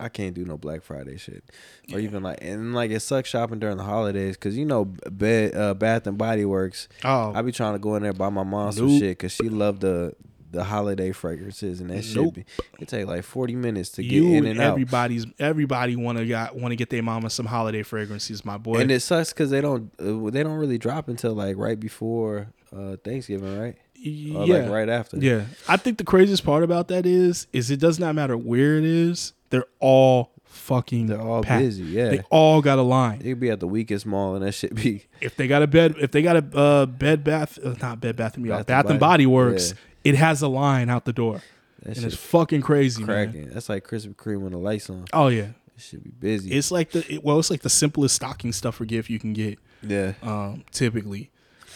[0.00, 1.44] I can't do no Black Friday shit,
[1.92, 5.56] or even like and like it sucks shopping during the holidays because you know bed,
[5.56, 6.88] uh, Bath and Body Works.
[7.04, 9.48] oh, I be trying to go in there buy my mom some shit because she
[9.48, 10.14] loved the
[10.50, 12.32] the holiday fragrances and that shit.
[12.32, 12.44] Be,
[12.80, 14.70] it take like forty minutes to get in and and out.
[14.70, 18.80] everybody's everybody want to got want to get their mama some holiday fragrances, my boy.
[18.80, 22.48] And it sucks because they don't uh, they don't really drop until like right before
[22.74, 23.76] uh, Thanksgiving, right?
[24.00, 25.16] Or yeah, like right after.
[25.18, 28.76] Yeah, I think the craziest part about that is, is it does not matter where
[28.78, 29.32] it is.
[29.50, 31.06] They're all fucking.
[31.06, 31.62] They're all packed.
[31.64, 31.84] busy.
[31.84, 33.18] Yeah, They all got a line.
[33.18, 35.66] they could be at the weakest mall and that shit be If they got a
[35.66, 38.76] bed, if they got a uh, bed bath, uh, not bed bath and beyond, Bath
[38.78, 39.70] and Bath and Body- Body Works,
[40.04, 40.10] yeah.
[40.12, 41.42] it has a line out the door,
[41.82, 43.50] that and it's fucking crazy, man.
[43.52, 45.06] That's like Krispy Kreme when the lights on.
[45.12, 46.52] Oh yeah, It should be busy.
[46.52, 49.32] it's like the it, well, it's like the simplest stocking stuff stuffer gift you can
[49.32, 49.58] get.
[49.82, 50.12] yeah.
[50.22, 51.30] um, typically.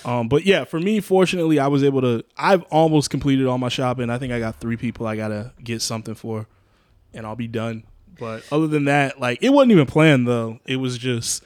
[0.05, 2.25] Um, but yeah, for me, fortunately, I was able to.
[2.37, 4.11] I've almost completed all my shopping.
[4.11, 6.47] I think I got three people I gotta get something for,
[7.15, 7.85] and I'll be done.
[8.19, 10.59] But other than that, like it wasn't even planned though.
[10.67, 11.43] It was just.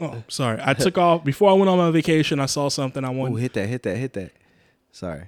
[0.00, 0.58] Oh, sorry.
[0.62, 2.40] I took off before I went on my vacation.
[2.40, 3.40] I saw something I Oh, wanted.
[3.40, 4.32] hit that, hit that, hit that.
[4.90, 5.24] Sorry.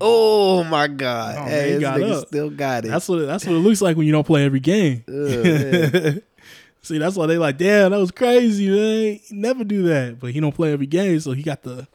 [0.00, 1.36] Oh, Oh my god.
[1.38, 2.28] Oh, hey, you this got nigga up.
[2.28, 2.88] still got it.
[2.88, 5.04] That's what it, that's what it looks like when you don't play every game.
[5.08, 6.22] Ugh, man.
[6.82, 9.20] See, that's why they like, damn, that was crazy, man.
[9.22, 11.86] He never do that, but he don't play every game, so he got the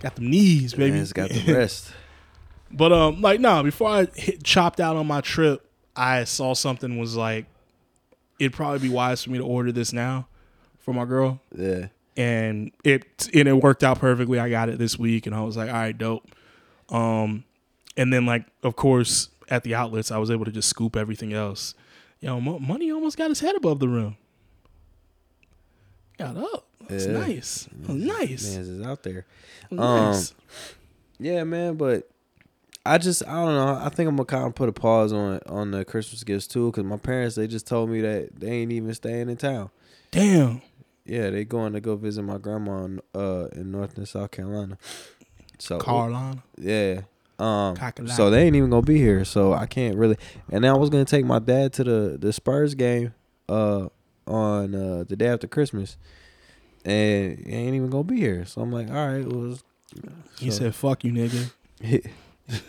[0.00, 0.92] got the knees, baby.
[0.92, 1.92] Man's got the rest.
[2.70, 6.98] But um, like no, before I hit, chopped out on my trip, I saw something
[6.98, 7.46] was like,
[8.38, 10.28] it'd probably be wise for me to order this now
[10.78, 11.88] for my girl, Yeah.
[12.16, 14.38] and it and it worked out perfectly.
[14.38, 16.28] I got it this week, and I was like, all right, dope.
[16.90, 17.44] Um,
[17.96, 21.32] and then like of course at the outlets, I was able to just scoop everything
[21.32, 21.74] else.
[22.20, 24.16] Yo, Mo- money almost got his head above the rim.
[26.18, 26.66] Got up.
[26.88, 27.12] That's Yeah.
[27.12, 27.68] nice.
[27.82, 28.54] That's nice.
[28.54, 29.26] Man's is out there.
[29.70, 30.34] That's Um, nice.
[31.18, 32.08] Yeah, man, but
[32.86, 33.78] I just I don't know.
[33.84, 36.70] I think I'm gonna kind of put a pause on on the Christmas gifts too,
[36.70, 39.70] because my parents they just told me that they ain't even staying in town.
[40.10, 40.62] Damn.
[41.04, 44.78] Yeah, they going to go visit my grandma in, uh in North and South Carolina.
[45.58, 46.42] So Carolina.
[46.56, 47.02] yeah.
[47.40, 47.76] Um,
[48.06, 50.16] so they ain't even gonna be here, so I can't really.
[50.50, 53.14] And then I was gonna take my dad to the the Spurs game,
[53.48, 53.88] uh,
[54.28, 55.96] on uh the day after Christmas,
[56.84, 58.44] and he ain't even gonna be here.
[58.44, 59.58] So I'm like, all right, well,
[60.38, 62.00] He so- said, "Fuck you, nigga." he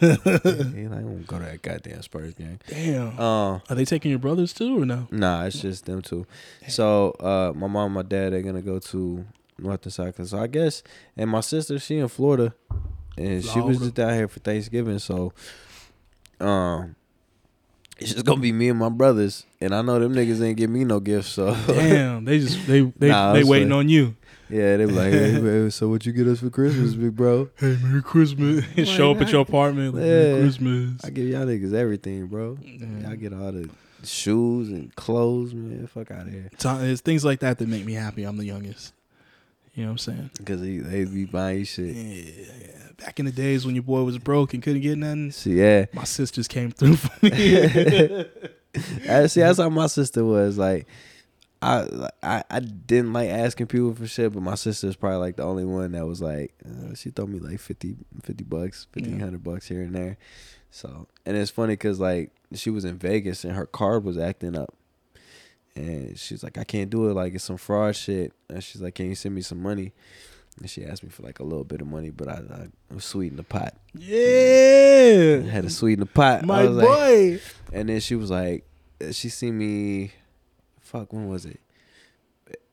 [0.01, 2.59] like, I won't go to that goddamn Spurs game.
[2.67, 3.17] Damn.
[3.19, 5.07] Um, Are they taking your brothers too, or no?
[5.09, 6.25] nah, it's just them two.
[6.67, 9.25] So, uh, my mom, and my dad, they're gonna go to
[9.57, 10.27] North and South.
[10.27, 10.83] So I guess,
[11.15, 12.53] and my sister, she in Florida,
[13.17, 14.99] and she was just out here for Thanksgiving.
[14.99, 15.31] So,
[16.41, 16.95] um,
[17.99, 20.69] it's just gonna be me and my brothers, and I know them niggas ain't give
[20.69, 21.29] me no gifts.
[21.29, 22.25] So, Damn.
[22.25, 24.15] They just they they Nah, they waiting like- on you.
[24.49, 27.49] yeah, they be like, hey, man, so what you get us for Christmas, big bro?
[27.57, 28.65] Hey, Merry Christmas.
[28.89, 29.93] Show up at your apartment.
[29.95, 30.09] Like, Yeah.
[30.33, 31.01] Merry Christmas.
[31.05, 32.57] I give y'all niggas everything, bro.
[32.63, 33.07] Yeah.
[33.09, 33.69] Y'all get all the
[34.03, 35.85] shoes and clothes, man.
[35.87, 36.49] Fuck out of here.
[36.51, 38.23] It's, it's things like that that make me happy.
[38.23, 38.93] I'm the youngest.
[39.79, 40.29] You know what I'm saying?
[40.45, 41.95] Cause they, be buying you Yeah, shit.
[41.95, 42.75] yeah.
[42.97, 45.85] Back in the days when your boy was broke and couldn't get nothing, See, yeah.
[45.93, 47.29] my sisters came through for me.
[49.29, 49.39] See.
[49.39, 50.57] That's how my sister was.
[50.57, 50.85] Like,
[51.61, 55.43] I, I, I didn't like asking people for shit, but my sister's probably like the
[55.43, 59.29] only one that was like, uh, she throw me like 50, 50 bucks, fifteen Yeah.
[59.37, 60.17] bucks here and there.
[60.71, 64.57] So, and it's funny because like she was in Vegas and her card was acting
[64.57, 64.73] up,
[65.75, 67.13] and she's like, I can't do it.
[67.13, 68.33] Like it's some fraud shit.
[68.49, 69.93] And she's like, Can you send me some money?
[70.59, 72.41] And she asked me for like a little bit of money, but I,
[72.91, 73.75] I was the pot.
[73.95, 75.39] I yeah.
[75.51, 76.43] had to sweeten the pot.
[76.43, 77.39] I My was like- boy.
[77.71, 78.65] and then she was like,
[79.11, 80.11] she seen me,
[80.81, 81.59] fuck, when was it?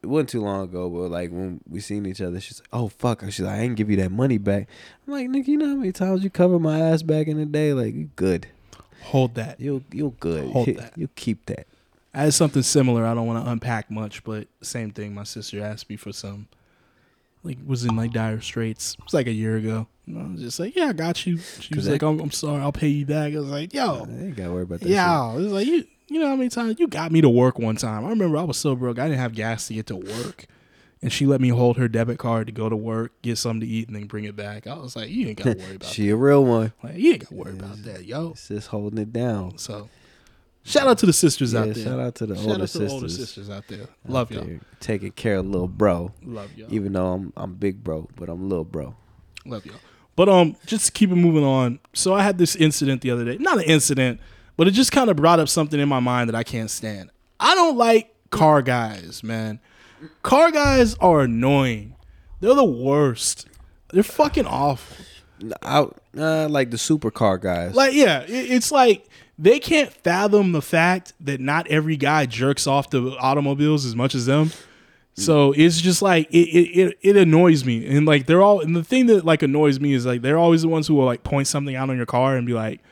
[0.02, 2.88] It wasn't too long ago, but like when we seen each other, she's like, oh
[2.88, 3.22] fuck.
[3.24, 4.68] She's like, I ain't give you that money back.
[5.06, 7.46] I'm like, nigga, you know how many times you covered my ass back in the
[7.46, 7.72] day?
[7.72, 8.46] Like, you good.
[9.02, 9.60] Hold that.
[9.60, 10.50] You you good.
[10.50, 10.92] Hold that.
[10.96, 11.66] You keep that.
[12.16, 13.04] I had something similar.
[13.04, 15.14] I don't want to unpack much, but same thing.
[15.14, 16.48] My sister asked me for some,
[17.42, 18.94] like, was in like dire straits.
[18.98, 19.86] It was like a year ago.
[20.06, 21.38] And I was just like, yeah, I got you.
[21.38, 23.32] She was that- like, I'm, I'm sorry, I'll pay you back.
[23.34, 24.88] I was like, I yo, ain't gotta worry about that.
[24.88, 25.32] yeah.
[25.32, 27.76] It was like you, you know how many times you got me to work one
[27.76, 28.04] time.
[28.04, 30.46] I remember I was so broke, I didn't have gas to get to work.
[31.02, 33.66] And she let me hold her debit card to go to work, get something to
[33.66, 34.66] eat, and then bring it back.
[34.66, 36.72] I was like, "You ain't got to worry about She a real one.
[36.82, 39.58] Like, you ain't got to worry about that, yo." It's just holding it down.
[39.58, 39.90] So,
[40.66, 41.84] shout out to the sisters Yeah, out there.
[41.84, 43.28] shout out to the Shout older out to the older sisters.
[43.28, 43.82] sisters out there.
[43.82, 44.44] out Love y'all.
[44.44, 46.12] there Taking care of little bro.
[46.24, 46.72] Love y'all.
[46.72, 48.94] Even though I'm I'm big bro, but I'm little bro.
[49.44, 49.76] Love y'all.
[50.16, 51.78] But um, just to keep it moving on.
[51.92, 53.36] So I had this incident the other day.
[53.38, 54.18] Not an incident,
[54.56, 57.10] but it just kind of brought up something in my mind that I can't stand.
[57.38, 59.60] I don't like car guys, man.
[60.22, 61.94] Car guys are annoying.
[62.40, 63.46] They're the worst.
[63.92, 65.04] They're fucking awful.
[65.62, 67.74] I uh, like the supercar guys.
[67.74, 69.06] Like, yeah, it, it's like
[69.38, 74.14] they can't fathom the fact that not every guy jerks off to automobiles as much
[74.14, 74.50] as them.
[75.18, 78.76] So it's just like it, it, it, it annoys me, and like they're all, and
[78.76, 81.22] the thing that like annoys me is like they're always the ones who will like
[81.22, 82.82] point something out on your car and be like,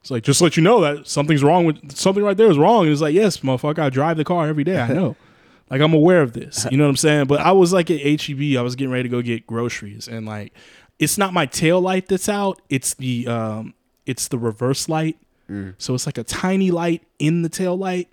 [0.00, 2.84] it's like just let you know that something's wrong with something right there is wrong,
[2.84, 5.16] and it's like yes, motherfucker, I drive the car every day, I know,
[5.70, 7.26] like I'm aware of this, you know what I'm saying?
[7.26, 10.24] But I was like at HEB, I was getting ready to go get groceries, and
[10.24, 10.54] like
[10.98, 13.74] it's not my tail light that's out, it's the um,
[14.06, 15.18] it's the reverse light.
[15.50, 15.74] Mm.
[15.78, 18.08] So it's like a tiny light in the tail light.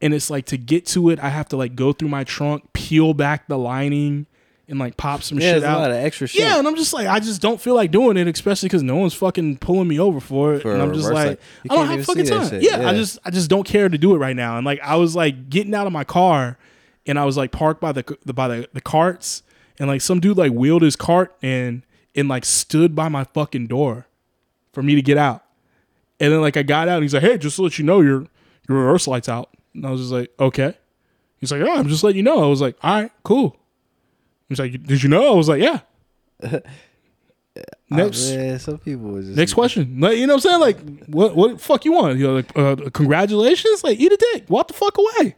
[0.00, 2.72] And it's like to get to it, I have to like go through my trunk,
[2.72, 4.26] peel back the lining,
[4.68, 5.80] and like pop some yeah, shit out.
[5.80, 6.40] lot of extra shit.
[6.40, 8.96] yeah, and I'm just like, I just don't feel like doing it, especially because no
[8.96, 10.62] one's fucking pulling me over for it.
[10.62, 12.48] For and I'm just like, I don't have fucking time.
[12.48, 12.62] shit.
[12.62, 14.56] Yeah, I just, I just don't care to do it right now.
[14.56, 16.58] And like, I was like getting out of my car,
[17.06, 19.42] and I was like parked by the, the by the, the carts,
[19.78, 23.66] and like some dude like wheeled his cart in and like stood by my fucking
[23.66, 24.06] door
[24.72, 25.44] for me to get out.
[26.22, 28.00] And then like I got out and he's like, Hey, just to let you know
[28.00, 28.26] your
[28.68, 29.50] your reverse light's out.
[29.74, 30.74] And I was just like, Okay.
[31.38, 32.42] He's like, Oh, I'm just letting you know.
[32.42, 33.56] I was like, All right, cool.
[34.48, 35.32] He's like, Did you know?
[35.32, 35.80] I was like, Yeah.
[37.90, 40.00] Next, Oh, man, some people was just next question.
[40.00, 40.60] Like, you know what I'm saying?
[40.60, 42.16] Like, what what the fuck you want?
[42.18, 43.84] You know, like, uh, congratulations.
[43.84, 44.48] Like, eat a dick.
[44.48, 45.36] Walk the fuck away.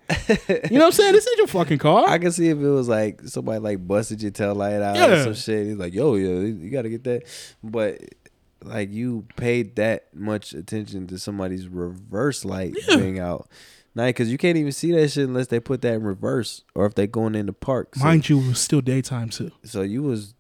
[0.71, 1.13] you know what I'm saying?
[1.15, 2.09] This ain't your fucking car.
[2.09, 5.01] I can see if it was like somebody like busted your tail light out or
[5.01, 5.25] Yeah.
[5.25, 5.67] some shit.
[5.67, 7.25] He's like, yo, yo, you gotta get that.
[7.65, 8.01] But
[8.65, 12.97] like you paid that much attention to somebody's reverse light Yeah.
[12.97, 13.49] being out.
[13.95, 16.85] Nah, because you can't even see that shit unless they put that in reverse or
[16.87, 17.95] if they going in the park.
[17.95, 19.53] So, Mind you, it was still daytime too.
[19.63, 20.35] so you was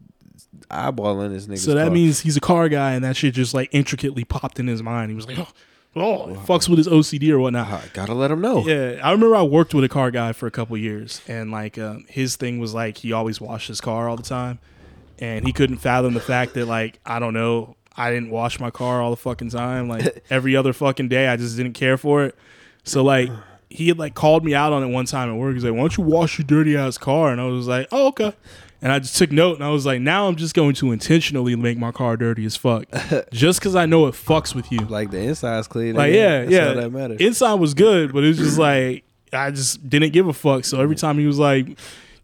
[0.70, 1.58] eyeballing this nigga.
[1.58, 4.66] So that means he's a car guy, and that shit just like intricately popped in
[4.66, 5.10] his mind.
[5.10, 5.48] He was like, oh,
[5.96, 7.68] oh it fucks with his OCD or whatnot.
[7.68, 8.66] I gotta let him know.
[8.66, 11.78] Yeah, I remember I worked with a car guy for a couple years, and like
[11.78, 14.58] um, his thing was like he always washed his car all the time,
[15.20, 18.70] and he couldn't fathom the fact that like I don't know, I didn't wash my
[18.70, 19.88] car all the fucking time.
[19.88, 22.34] Like every other fucking day, I just didn't care for it.
[22.84, 23.30] So like
[23.70, 25.54] he had like called me out on it one time at work.
[25.54, 28.08] He's like, "Why don't you wash your dirty ass car?" And I was like, "Oh
[28.08, 28.32] okay."
[28.82, 31.56] And I just took note, and I was like, "Now I'm just going to intentionally
[31.56, 32.84] make my car dirty as fuck,
[33.32, 35.94] just because I know it fucks with you." Like the inside's clean.
[35.94, 36.68] Like yeah, yeah.
[36.68, 37.20] all that matters.
[37.20, 40.64] Inside was good, but it was just like I just didn't give a fuck.
[40.64, 41.66] So every time he was like,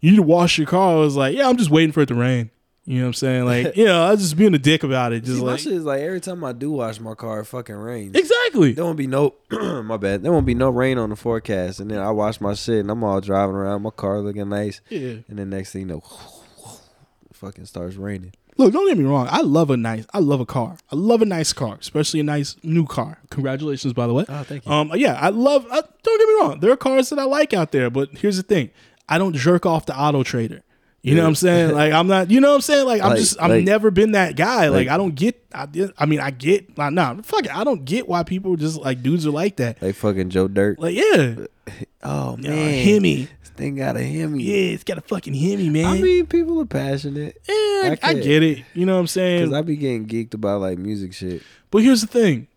[0.01, 2.07] "You need to wash your car," I was like, "Yeah, I'm just waiting for it
[2.07, 2.51] to rain."
[2.85, 3.45] You know what I'm saying?
[3.45, 5.23] Like, you know, I was just being a dick about it.
[5.23, 7.45] Just See, my like shit is like every time I do wash my car, it
[7.45, 8.15] fucking rains.
[8.15, 8.71] exactly.
[8.73, 9.35] There won't be no
[9.83, 10.23] my bad.
[10.23, 12.89] There won't be no rain on the forecast, and then I wash my shit, and
[12.89, 15.17] I'm all driving around, my car looking nice, Yeah.
[15.29, 16.03] and then next thing you know,
[17.33, 18.33] fucking starts raining.
[18.57, 19.27] Look, don't get me wrong.
[19.31, 20.05] I love a nice.
[20.13, 20.77] I love a car.
[20.91, 23.19] I love a nice car, especially a nice new car.
[23.29, 24.25] Congratulations, by the way.
[24.27, 24.71] Oh, thank you.
[24.71, 25.65] Um, yeah, I love.
[25.71, 26.59] I, don't get me wrong.
[26.59, 28.69] There are cars that I like out there, but here's the thing:
[29.07, 30.63] I don't jerk off the auto trader.
[31.03, 31.71] You know what I'm saying?
[31.75, 32.29] Like I'm not.
[32.29, 32.85] You know what I'm saying?
[32.85, 33.41] Like I'm Like- just.
[33.41, 34.67] I've like- never been that guy.
[34.67, 35.43] Like, like- I don't get.
[35.53, 36.77] I, I mean, I get.
[36.77, 37.55] Like, nah, fuck it.
[37.55, 39.81] I don't get why people just like dudes are like that.
[39.81, 40.79] Like fucking Joe Dirt.
[40.79, 41.45] Like yeah,
[42.03, 43.27] Oh uh, man, Hemi.
[43.41, 44.43] This thing got a Hemi.
[44.43, 45.85] Yeah, it's got a fucking Hemi, man.
[45.85, 48.63] I mean, people are passionate yeah, I, I I get it.
[48.75, 49.45] You know what I'm saying?
[49.45, 51.41] because I be getting geeked about like music shit.
[51.71, 52.47] But here's the thing: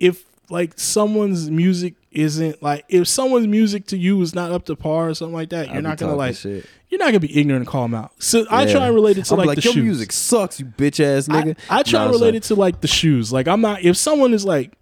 [0.00, 4.76] if like someone's music isn't like if someone's music to you is not up to
[4.76, 6.66] par or something like that, you're be not gonna like shit.
[6.88, 8.12] you're not gonna be ignorant and call them out.
[8.22, 9.84] So I try and relate it to I'm like, like, the your shoes.
[9.84, 11.56] music sucks, you bitch ass nigga.
[11.68, 13.32] I try Nah, and relate it to like the shoes.
[13.32, 14.72] Like I'm not if someone is like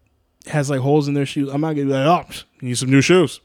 [0.47, 2.91] has like holes in their shoes, I'm not gonna be like, oh, you need some
[2.91, 3.41] new shoes.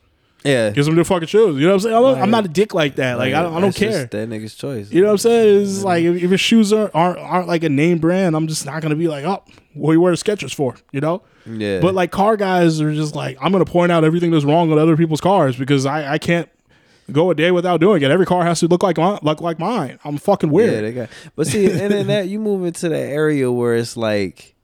[0.46, 1.56] Yeah, Get some new fucking shoes.
[1.60, 1.96] You know what I'm saying?
[1.96, 3.18] I'm, not- I'm Like- not a dick like that.
[3.18, 4.06] Like, I don't, I don't care.
[4.06, 4.92] That nigga's choice.
[4.92, 5.62] You know what I'm saying?
[5.64, 5.86] It's mm-hmm.
[5.86, 8.82] like if, if your shoes aren't, aren't aren't like a name brand, I'm just not
[8.82, 10.76] gonna be like, oh, what you wear the Skechers for?
[10.92, 11.24] You know?
[11.46, 14.70] Yeah, But like car guys are just like, I'm gonna point out everything that's wrong
[14.70, 16.50] with other people's cars because I, I can't
[17.12, 18.10] go a day without doing it.
[18.10, 20.00] Every car has to look like mine, look like mine.
[20.04, 20.84] I'm fucking Yeah, weird.
[20.84, 21.10] they got.
[21.36, 24.55] But see, and then that you move into the area where it's like,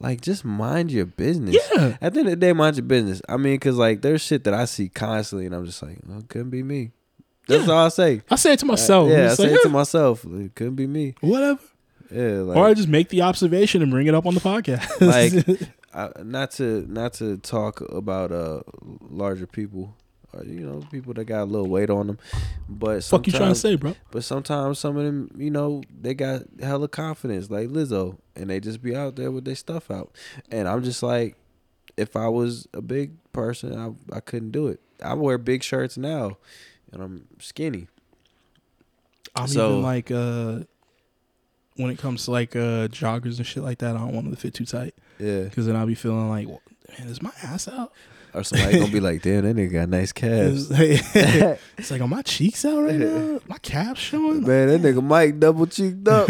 [0.00, 1.56] like just mind your business.
[1.74, 1.96] Yeah.
[2.00, 3.20] At the end of the day, mind your business.
[3.28, 6.28] I mean, cause like there's shit that I see constantly, and I'm just like, it
[6.28, 6.92] couldn't be me.
[7.48, 7.72] That's Yeah.
[7.74, 8.22] all I say.
[8.30, 9.08] I say it to myself.
[9.10, 10.24] yeah, I say like, it to "Eh, myself.
[10.24, 11.14] It couldn't be me.
[11.20, 11.60] whatever.
[12.10, 15.00] Yeah, like, or I just make the observation and bring it up on the podcast.
[15.00, 18.60] like I, not to not to talk about uh
[19.10, 19.96] larger people.
[20.34, 22.18] Or, you know, people that got a little weight on them,
[22.68, 23.96] but fuck you trying to say, bro?
[24.10, 28.60] But sometimes some of them, you know, they got hella confidence, like Lizzo, and they
[28.60, 30.12] just be out there with their stuff out.
[30.50, 31.34] And I'm just like,
[31.96, 33.74] if I was a big person,
[34.12, 34.80] I I couldn't do it.
[35.02, 36.36] I wear big shirts now,
[36.92, 37.88] and I'm skinny.
[39.34, 40.60] I'm So- even like uh
[41.76, 44.34] when it comes to like uh joggers and shit like that, I don't want them
[44.34, 45.44] to fit too tight Yeah.
[45.44, 47.92] because then I'll be feeling like, man, is my ass out?
[48.34, 50.70] Or somebody gonna be like, damn, that nigga got nice calves.
[50.70, 53.40] It's like, are my cheeks out right now?
[53.48, 54.42] My calves showing?
[54.46, 56.28] Man, that nigga Mike double cheeked up.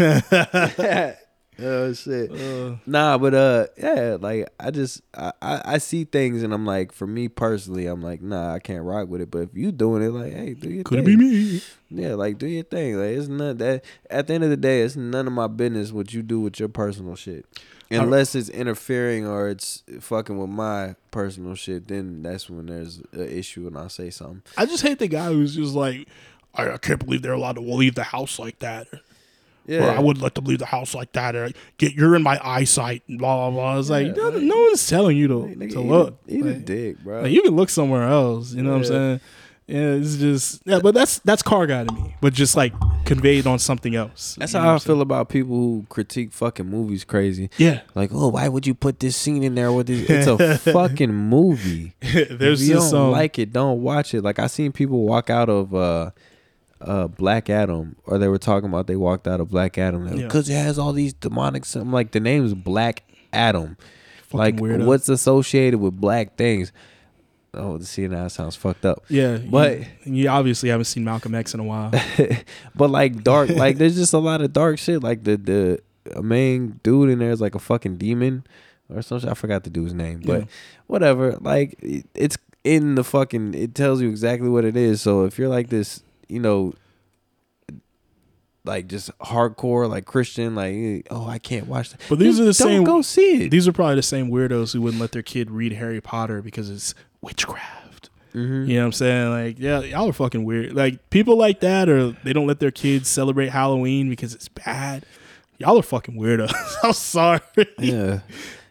[1.61, 2.31] oh shit.
[2.31, 6.65] Uh, Nah, but uh, yeah, like I just I, I I see things and I'm
[6.65, 9.29] like, for me personally, I'm like, nah, I can't rock with it.
[9.31, 11.61] But if you doing it, like, hey, do your could it be me?
[11.89, 12.95] Yeah, like do your thing.
[12.95, 15.91] Like it's none that at the end of the day, it's none of my business
[15.91, 17.45] what you do with your personal shit.
[17.91, 23.27] Unless it's interfering or it's fucking with my personal shit, then that's when there's an
[23.29, 24.43] issue and I'll say something.
[24.57, 26.07] I just hate the guy who's just like,
[26.53, 28.87] I, I can't believe they're allowed to leave the house like that.
[29.65, 31.35] Yeah, Or I wouldn't let them leave the house like that.
[31.35, 33.03] Or get you're in my eyesight.
[33.07, 33.79] and Blah blah blah.
[33.79, 36.19] It's like Yeah, no, like- no one's telling you to, Nigga, to eat look.
[36.27, 37.21] a, eat a dick, bro.
[37.21, 38.53] Like, you can look somewhere else.
[38.53, 39.19] You know what I'm saying?
[39.69, 42.15] Yeah, it's just yeah, but that's that's car guy to me.
[42.21, 42.73] But just like
[43.05, 44.35] conveyed on something else.
[44.39, 47.51] that's how I I'm feel about people who critique fucking movies crazy.
[47.57, 50.09] Yeah, Like, oh, why would you put this scene in there with this?
[50.09, 51.93] It's a fucking movie.
[52.01, 54.23] There's if you don't um, like it, don't watch it.
[54.23, 56.11] Like I seen people walk out of uh
[56.81, 60.23] uh Black Adam, or they were talking about they walked out of Black Adam Yeah.
[60.25, 61.63] because it has all these demonic.
[61.75, 63.77] I'm like the name's Black Adam.
[64.23, 64.85] fucking like weirdo.
[64.85, 66.71] what's associated with black things?
[67.53, 69.03] Oh, now that sounds fucked up.
[69.09, 71.91] yeah, but- you, you obviously haven't seen Malcolm X in a while.
[72.75, 75.01] but like dark, like there's just a lot of dark shit.
[75.01, 75.79] Like the the
[76.15, 78.43] a main dude in there is like a fucking demon
[78.93, 79.29] or something.
[79.29, 80.45] I forgot the dude's name, but Yeah.
[80.87, 81.37] whatever.
[81.41, 83.53] Like it- it's in the fucking.
[83.55, 85.01] It tells you exactly what it is.
[85.01, 86.73] So if you're like this, you know,
[88.65, 92.01] like just hardcore, like Christian, like eh, oh I can't watch that.
[92.09, 93.49] But these Then are the don't same- Go see it.
[93.51, 96.69] These are probably the same weirdos who wouldn't let their kid read Harry Potter because
[96.69, 98.09] it's witchcraft.
[98.33, 98.67] Mhm.
[98.67, 99.29] You know what I'm saying?
[99.29, 100.73] Like, yeah, y'all are fucking weird.
[100.73, 105.05] Like, people like that, or they don't let their kids celebrate Halloween because it's bad.
[105.57, 106.53] Y'all are fucking weirdos.
[106.83, 107.41] I'm sorry.
[107.79, 108.19] Yeah.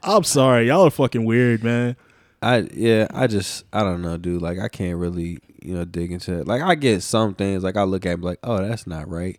[0.02, 0.68] I'm sorry.
[0.68, 1.96] Y'all are fucking weird, man.
[2.40, 4.40] I yeah, I just I don't know, dude.
[4.40, 6.46] Like I can't really you know dig into it.
[6.46, 8.86] Like I get some things like I look at it, and be like, oh, that's
[8.86, 9.38] not right.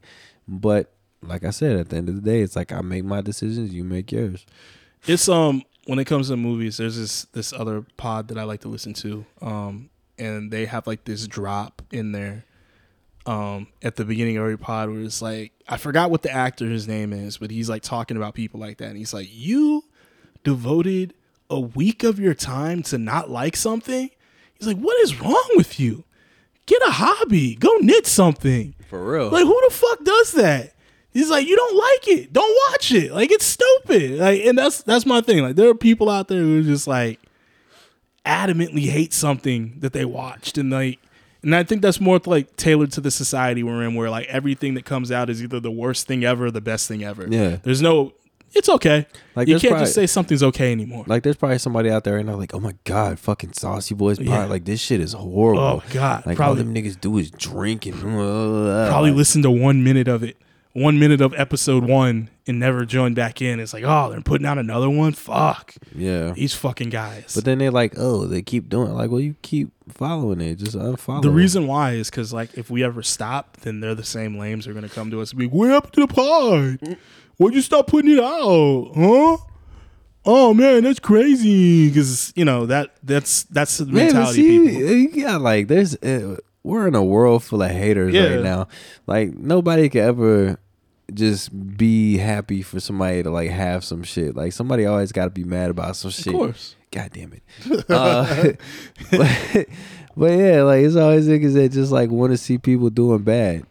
[0.49, 0.91] But
[1.23, 3.73] like I said, at the end of the day, it's like I make my decisions,
[3.73, 4.45] you make yours.
[5.07, 8.61] It's um when it comes to movies, there's this this other pod that I like
[8.61, 12.45] to listen to, um, and they have like this drop in there,
[13.25, 16.87] um, at the beginning of every pod where it's like I forgot what the actor's
[16.87, 19.83] name is, but he's like talking about people like that, and he's like, you
[20.43, 21.15] devoted
[21.49, 24.11] a week of your time to not like something.
[24.59, 26.03] He's like, what is wrong with you?
[26.67, 28.75] Get a hobby, go knit something.
[28.89, 29.29] For real.
[29.29, 30.75] Like who the fuck does that?
[31.11, 33.11] He's like, you don't like it, don't watch it.
[33.11, 34.19] Like it's stupid.
[34.19, 35.39] Like, and that's that's my thing.
[35.41, 37.19] Like there are people out there who just like
[38.25, 40.99] adamantly hate something that they watched, and like,
[41.41, 44.73] and I think that's more like tailored to the society we're in, where like everything
[44.75, 47.27] that comes out is either the worst thing ever or the best thing ever.
[47.29, 47.57] Yeah.
[47.63, 48.13] there's no.
[48.51, 49.05] It's okay.
[49.35, 51.03] Like, you can't probably- just say something's okay anymore.
[51.05, 54.19] like there's probably somebody out there and they're like, oh my god, fucking saucy boys.
[54.19, 54.45] Yeah.
[54.45, 55.61] like this shit is horrible.
[55.61, 56.25] Oh, God.
[56.25, 60.07] like Probably- all them niggas do is drink and uh, Probably listen to one minute
[60.07, 60.35] of it,
[60.79, 63.59] one minute of episode one, and never join back in.
[63.59, 65.13] It's like, oh, they're putting out another one.
[65.13, 66.31] Fuck yeah.
[66.31, 67.33] these fucking guys.
[67.35, 68.93] But then they're like, oh, they keep doing it.
[68.93, 71.21] Like, well, you keep following it, just unfollow.
[71.21, 71.33] The it.
[71.33, 74.73] reason why is because like if we ever stop, then they're the same lames are
[74.73, 76.97] gonna come to us and be, "What happened to the pod?
[77.37, 78.91] Why'd you stop putting it out?
[78.95, 79.37] Huh?
[80.25, 85.21] Oh man, that's crazy." Because you know that that's that's the Man, mentality see, people.
[85.23, 88.35] got like there's uh, we're in a world full of haters Yeah.
[88.35, 88.67] right now.
[89.07, 90.59] Like nobody could ever
[91.13, 94.35] just be happy for somebody to like have some shit.
[94.35, 96.27] Like somebody always got to be mad about some shit.
[96.27, 96.75] Of course.
[96.91, 97.43] God damn it.
[97.89, 98.53] Uh,
[99.11, 99.67] but,
[100.17, 103.65] but yeah, like it's always niggas that just like want to see people doing bad,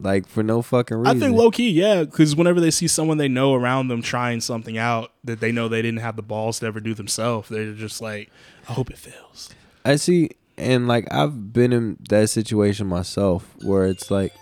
[0.00, 1.16] like for no fucking reason.
[1.16, 4.40] I think low key, yeah, because whenever they see someone they know around them trying
[4.40, 7.72] something out that they know they didn't have the balls to ever do themselves, they're
[7.72, 8.30] just like,
[8.68, 9.50] "I hope it fails."
[9.84, 14.32] I see, and like I've been in that situation myself where it's like,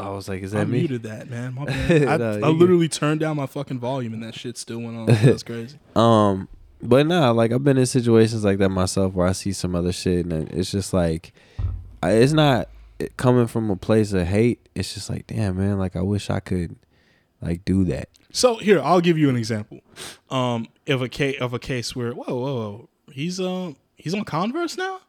[0.00, 0.78] I was like, is that I me?
[0.80, 1.54] muted that, man.
[1.54, 2.02] My bad.
[2.08, 2.56] I, No, I good.
[2.56, 5.06] literally turned down my fucking volume and that shit still went on.
[5.06, 5.78] That's crazy.
[5.96, 6.48] Um,
[6.82, 9.92] but nah, like I've been in situations like that myself where I see some other
[9.92, 11.32] shit and it's just like,
[12.02, 12.68] I- it's not
[13.16, 14.66] coming from a place of hate.
[14.74, 16.76] It's just like, damn man, like I wish I could,
[17.42, 18.08] like do that.
[18.32, 19.80] So here, I'll give you an example.
[20.30, 24.24] Um, of a case of a case where whoa, whoa, whoa, he's um he's on
[24.24, 25.00] Converse now.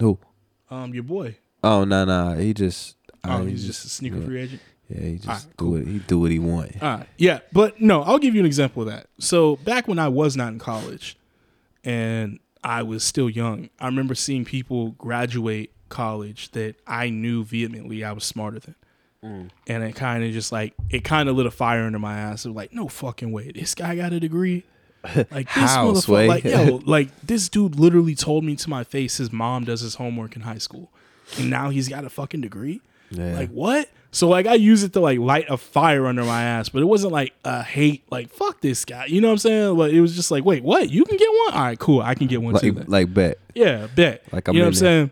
[0.00, 0.18] Who?
[0.70, 1.36] Um, your boy.
[1.62, 2.96] Oh no, no, he just.
[3.24, 4.24] Oh, I- he's just a sneaker yeah.
[4.24, 4.62] free agent.
[4.88, 5.86] Yeah, he just Alright, do it.
[5.86, 6.82] He do what he want.
[6.82, 9.06] All right, yeah, but no, I'll give you an example of that.
[9.18, 11.16] So back when I was not in college,
[11.84, 18.04] and I was still young, I remember seeing people graduate college that I knew vehemently
[18.04, 18.74] I was smarter than.
[19.24, 19.50] Mm.
[19.68, 22.44] And it kind of just like it kind of lit a fire under my ass.
[22.44, 24.64] Was like, no fucking way, this guy got a degree.
[25.32, 29.16] Like this How, motherfucker, like yo, like this dude literally told me to my face
[29.16, 30.92] his mom does his homework in high school,
[31.36, 32.80] and now he's got a fucking degree.
[33.12, 33.34] Yeah.
[33.34, 33.88] Like what?
[34.10, 36.84] So like I use it to like light a fire under my ass, but it
[36.84, 39.06] wasn't like a hate, like fuck this guy.
[39.06, 39.76] You know what I'm saying?
[39.76, 40.90] Like it was just like, wait, what?
[40.90, 41.54] You can get one?
[41.54, 42.02] All right, cool.
[42.02, 42.72] I can get one too.
[42.72, 42.84] like, then.
[42.88, 43.38] like bet.
[43.54, 44.24] Yeah, bet.
[44.32, 45.10] Like, I'm you know what I'm saying?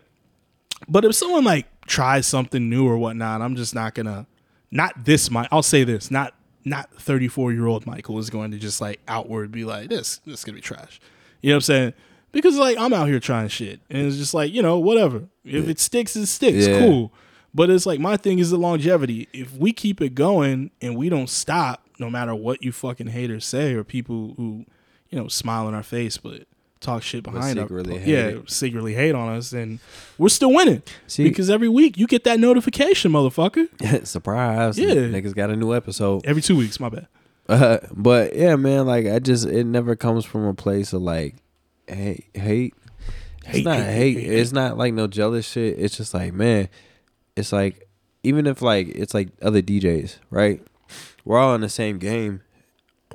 [0.87, 4.27] But if someone like tries something new or whatnot, I'm just not gonna.
[4.73, 5.49] Not this, Mike.
[5.51, 6.11] I'll say this.
[6.11, 6.33] Not
[6.63, 10.17] not 34 year old Michael is going to just like outward be like this.
[10.25, 11.01] This is gonna be trash.
[11.41, 11.93] You know what I'm saying?
[12.31, 15.23] Because like I'm out here trying shit, and it's just like you know whatever.
[15.43, 16.67] If it sticks, it sticks.
[16.67, 16.79] Yeah.
[16.79, 17.11] Cool.
[17.53, 19.27] But it's like my thing is the longevity.
[19.33, 23.45] If we keep it going and we don't stop, no matter what you fucking haters
[23.45, 24.65] say or people who,
[25.09, 26.43] you know, smile in our face but
[26.79, 28.49] talk shit behind us, secretly hate yeah, it.
[28.49, 29.79] secretly hate on us, then
[30.17, 30.81] we're still winning.
[31.07, 33.67] See- because every week you get that notification, motherfucker.
[34.07, 34.79] Surprise!
[34.79, 34.93] Yeah.
[34.95, 36.25] niggas got a new episode.
[36.25, 37.07] Every two weeks, my bad.
[37.49, 41.35] Uh, but yeah, man, like I just it never comes from a place of like
[41.87, 42.25] hate.
[42.33, 42.73] Hate.
[43.43, 43.93] It's Hate, not hate.
[44.15, 45.77] hate, hate, It's not like no jealous shit.
[45.79, 46.69] It's just like man,
[47.35, 47.87] it's like
[48.23, 50.61] even if like it's like other DJs, right?
[51.23, 52.41] We're all in the same game.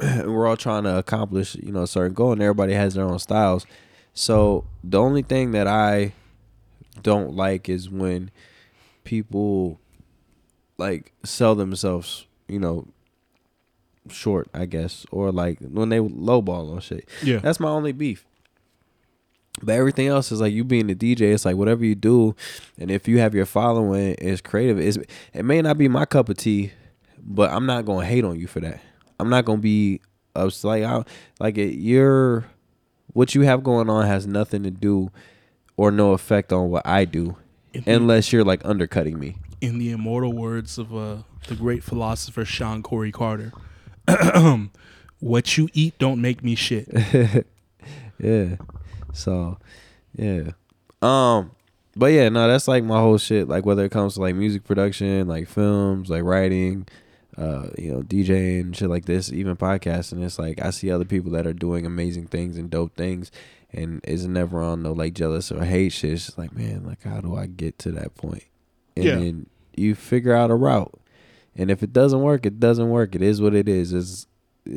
[0.00, 3.04] and We're all trying to accomplish you know a certain goal, and everybody has their
[3.04, 3.66] own styles.
[4.14, 6.12] So the only thing that I
[7.02, 8.30] don't like is when
[9.04, 9.78] people
[10.78, 12.86] like sell themselves you know,
[14.08, 17.08] short, I guess, or like when they lowball on shit.
[17.22, 17.38] Yeah.
[17.38, 18.24] That's my only beef.
[19.62, 21.32] But everything else is like you being a DJ.
[21.32, 22.34] It's like whatever you do,
[22.78, 24.98] and if you have your following is creative, is
[25.32, 26.72] it may not be my cup of tea,
[27.18, 28.80] but I'm not gonna hate on you for that.
[29.18, 30.00] I'm not gonna be
[30.34, 31.02] ups like I,
[31.40, 32.44] like it, you're
[33.14, 35.10] what you have going on has nothing to do
[35.78, 37.36] or no effect on what I do,
[37.86, 39.36] unless you're like undercutting me.
[39.62, 41.16] in the immortal words of uh,
[41.48, 43.52] the great philosopher Shawn Corey Carter,
[45.20, 46.88] what you eat don't make me shit.
[48.18, 48.56] yeah.
[49.16, 49.58] So,
[50.14, 50.50] yeah.
[51.02, 51.50] Um,
[51.96, 53.48] but yeah, no, that's like my whole shit.
[53.48, 56.86] Like whether it comes to like music production, like films, like writing,
[57.38, 60.22] uh, you know, DJing, shit like this, even podcasting.
[60.24, 63.30] It's like I see other people that are doing amazing things and dope things,
[63.72, 66.12] and is never on no like jealous or hate shit.
[66.12, 68.44] It's just like, man, like how do I get to that point?
[68.96, 69.14] And Yeah.
[69.16, 69.46] then
[69.76, 70.98] you figure out a route.
[71.58, 73.14] And if it doesn't work, it doesn't work.
[73.14, 73.92] It is what it is.
[73.94, 74.28] It's it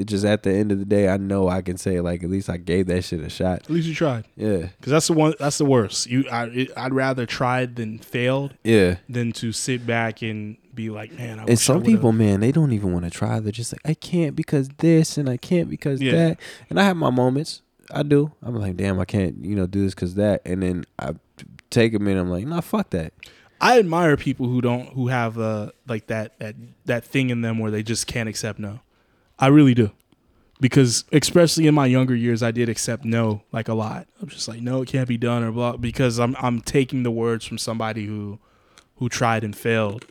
[0.06, 2.50] just at the end of the day, I know I can say like at least
[2.50, 3.64] I gave that shit a shot.
[3.64, 5.34] At least you tried, Yeah, because that's the one.
[5.40, 6.08] That's the worst.
[6.08, 8.98] You, I, I'd rather tried than failed yeah.
[9.08, 11.40] than to sit back and be like, man.
[11.40, 13.40] I And some people, man, they don't even want to try.
[13.40, 16.12] They're just like, I can't because this and I can't because Yeah.
[16.12, 16.40] that.
[16.70, 17.62] And I have my moments.
[17.92, 18.32] I do.
[18.44, 20.42] I'm like, damn, I can't, you know, do this because that.
[20.46, 21.16] And then I
[21.70, 22.22] take a minute.
[22.22, 23.14] I'm like, nah, fuck that.
[23.62, 27.60] I admire people who don't who have uh like that that that thing in them
[27.60, 28.80] where they just can't accept no.
[29.40, 29.92] I really do.
[30.62, 34.08] Because especially in my younger years I did accept no like a lot.
[34.22, 37.12] I'm just like no it can't be done or blah because I'm I'm taking the
[37.12, 38.40] words from somebody who
[38.98, 40.06] who tried and failed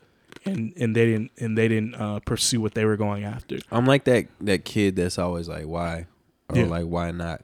[0.47, 3.59] and and they didn't and they didn't uh, pursue what they were going after.
[3.71, 6.07] I'm like that that kid that's always like, why,
[6.49, 6.65] or Yeah.
[6.65, 7.43] like, why not?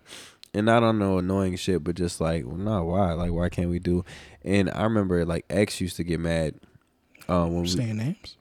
[0.55, 3.13] And I don't know annoying shit, but just like, well, no, why?
[3.13, 4.03] Like, why can't we do?
[4.43, 6.55] And I remember like X used to get mad.
[7.29, 8.37] Um, when we, Saying names.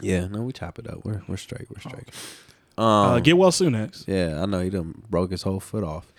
[0.00, 1.04] yeah, no, we chop it up.
[1.04, 1.66] We're we're straight.
[1.68, 2.10] We're straight.
[2.76, 4.04] Um, uh, get well soon, X.
[4.06, 6.12] yeah, I know he done broke his whole foot off.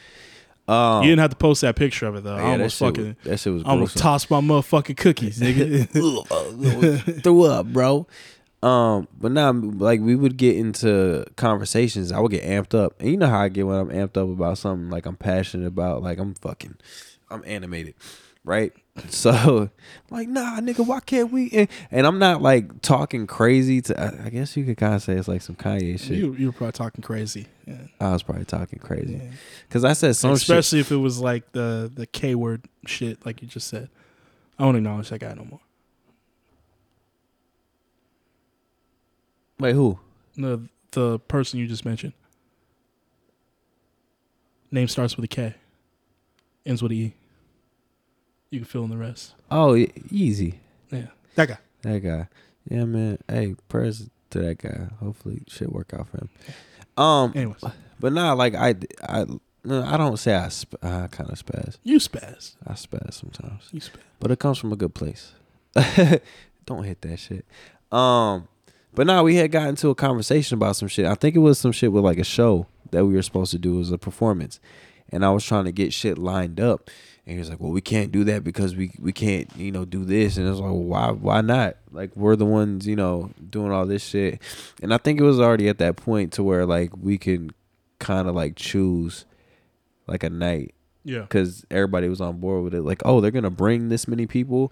[0.68, 2.38] Um, you didn't have to post that picture of it though.
[2.38, 4.98] yeah, I almost that shit fucking was, that shit was I almost tossed my motherfucking
[4.98, 5.88] cookies, nigga.
[7.24, 8.08] threw up, bro.
[8.64, 12.12] Um, but now like we would get into conversations.
[12.12, 14.28] I would get amped up, and you know how I get when I'm amped up
[14.28, 16.78] about something like I'm passionate about, like I'm fucking,
[17.30, 17.94] I'm animated,
[18.46, 18.74] right?
[19.10, 19.70] So,
[20.10, 21.52] like, nah, nigga, why can't we?
[21.52, 24.00] And, and I'm not like talking crazy to.
[24.00, 26.18] I, I guess you could kind of say it's like some Kanye shit.
[26.18, 27.48] you you were probably talking crazy.
[27.68, 27.76] Yeah.
[28.00, 29.22] I was probably talking crazy
[29.68, 30.44] because I said some shit.
[30.44, 33.90] Especially if it was like the the K word shit, like you just said.
[34.58, 35.60] I don't acknowledge that guy no more.
[39.60, 40.00] Wait, who?
[40.38, 42.14] The the person you just mentioned.
[44.72, 45.56] Name starts with a K.
[46.66, 47.14] Ends with a E.
[48.56, 49.34] You can fill in the rest.
[49.52, 49.76] Oh,
[50.10, 50.62] easy.
[50.90, 51.08] Yeah.
[51.36, 51.58] That guy.
[51.82, 52.28] That guy.
[52.70, 53.18] Yeah, man.
[53.28, 54.88] Hey, prayers to that guy.
[55.02, 56.30] Hopefully, shit work out for him.
[56.96, 57.62] Um, Anyways.
[58.00, 59.26] but nah, like I, I,
[59.70, 61.80] I don't say I, sp- I kind of spaz.
[61.84, 62.56] You spaz.
[62.66, 64.00] I spaz sometimes, You spaz.
[64.22, 65.34] but it comes from a good place.
[66.66, 67.46] don't hit that shit.
[67.92, 68.48] Um,
[68.94, 71.06] but now we had gotten into a conversation about some shit.
[71.06, 73.60] I think it was some shit with like a show that we were supposed to
[73.60, 74.62] do as a performance,
[75.10, 76.90] and I was trying to get shit lined up.
[77.28, 79.84] And he was like, "Well, we can't do that because we we can't, you know,
[79.86, 81.12] do this." And I was like, well, "Why?
[81.12, 81.78] Why not?
[81.92, 84.42] Like, we're the ones, you know, doing all this shit."
[84.84, 87.50] And I think it was already at that point to where like we can
[88.00, 89.26] kind of like choose
[90.06, 91.22] like a night Yeah.
[91.22, 92.82] because everybody was on board with it.
[92.84, 94.72] Like, oh, they're gonna bring this many people,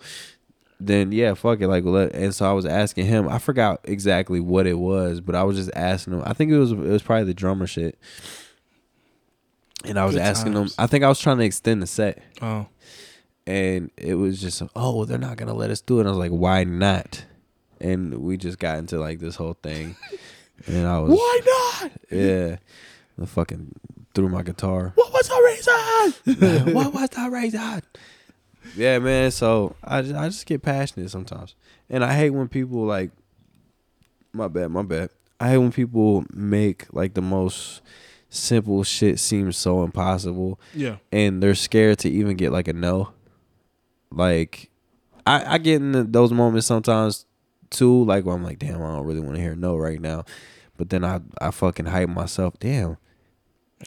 [0.79, 1.67] then yeah, fuck it.
[1.67, 3.27] Like, let, and so I was asking him.
[3.27, 6.21] I forgot exactly what it was, but I was just asking him.
[6.23, 7.97] I think it was it was probably the drummer shit.
[9.85, 10.75] And I was Good asking times.
[10.75, 10.83] him.
[10.83, 12.67] I think I was trying to extend the set, Oh.
[13.45, 16.01] and it was just, oh, well, they're not gonna let us do it.
[16.01, 17.25] And I was like, why not?
[17.81, 19.95] And we just got into like this whole thing,
[20.67, 21.39] and I was, Why
[21.81, 21.91] not?
[22.09, 22.55] yeah,
[23.21, 23.73] I fucking
[24.15, 24.93] threw my guitar.
[24.95, 26.73] What was the reason?
[26.73, 27.81] what was that reason?
[28.77, 29.31] Yeah, man.
[29.31, 31.55] So I just, I just get passionate sometimes,
[31.89, 33.11] and I hate when people like.
[34.35, 35.09] My bad, my bad.
[35.39, 37.81] I hate when people make like the most
[38.33, 40.97] simple shit seem so impossible, yeah.
[41.11, 43.11] and they're scared to even get like a no.
[44.11, 44.69] Like,
[45.25, 47.25] I I get in those moments sometimes
[47.69, 50.25] too, like where I'm like, damn, I don't really want to hear no right now,
[50.77, 52.97] but then I I fucking hype myself, damn.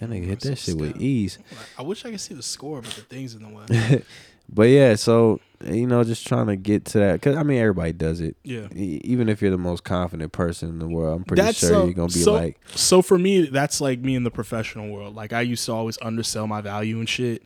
[0.00, 1.38] That nigga hit that shit with ease.
[1.78, 4.02] I wish I could see the score, but the thing's in the way.
[4.48, 7.92] but yeah, so you know, just trying to get to that because I mean, everybody
[7.92, 8.36] does it.
[8.44, 8.68] Yeah.
[8.74, 11.68] E- Even if you're the most confident person in the world, I'm pretty That's sure
[11.70, 14.90] so- you're gonna be so- like, So for me, that's like me in the professional
[14.90, 15.14] world.
[15.14, 17.42] Like I used to always undersell my value and shit,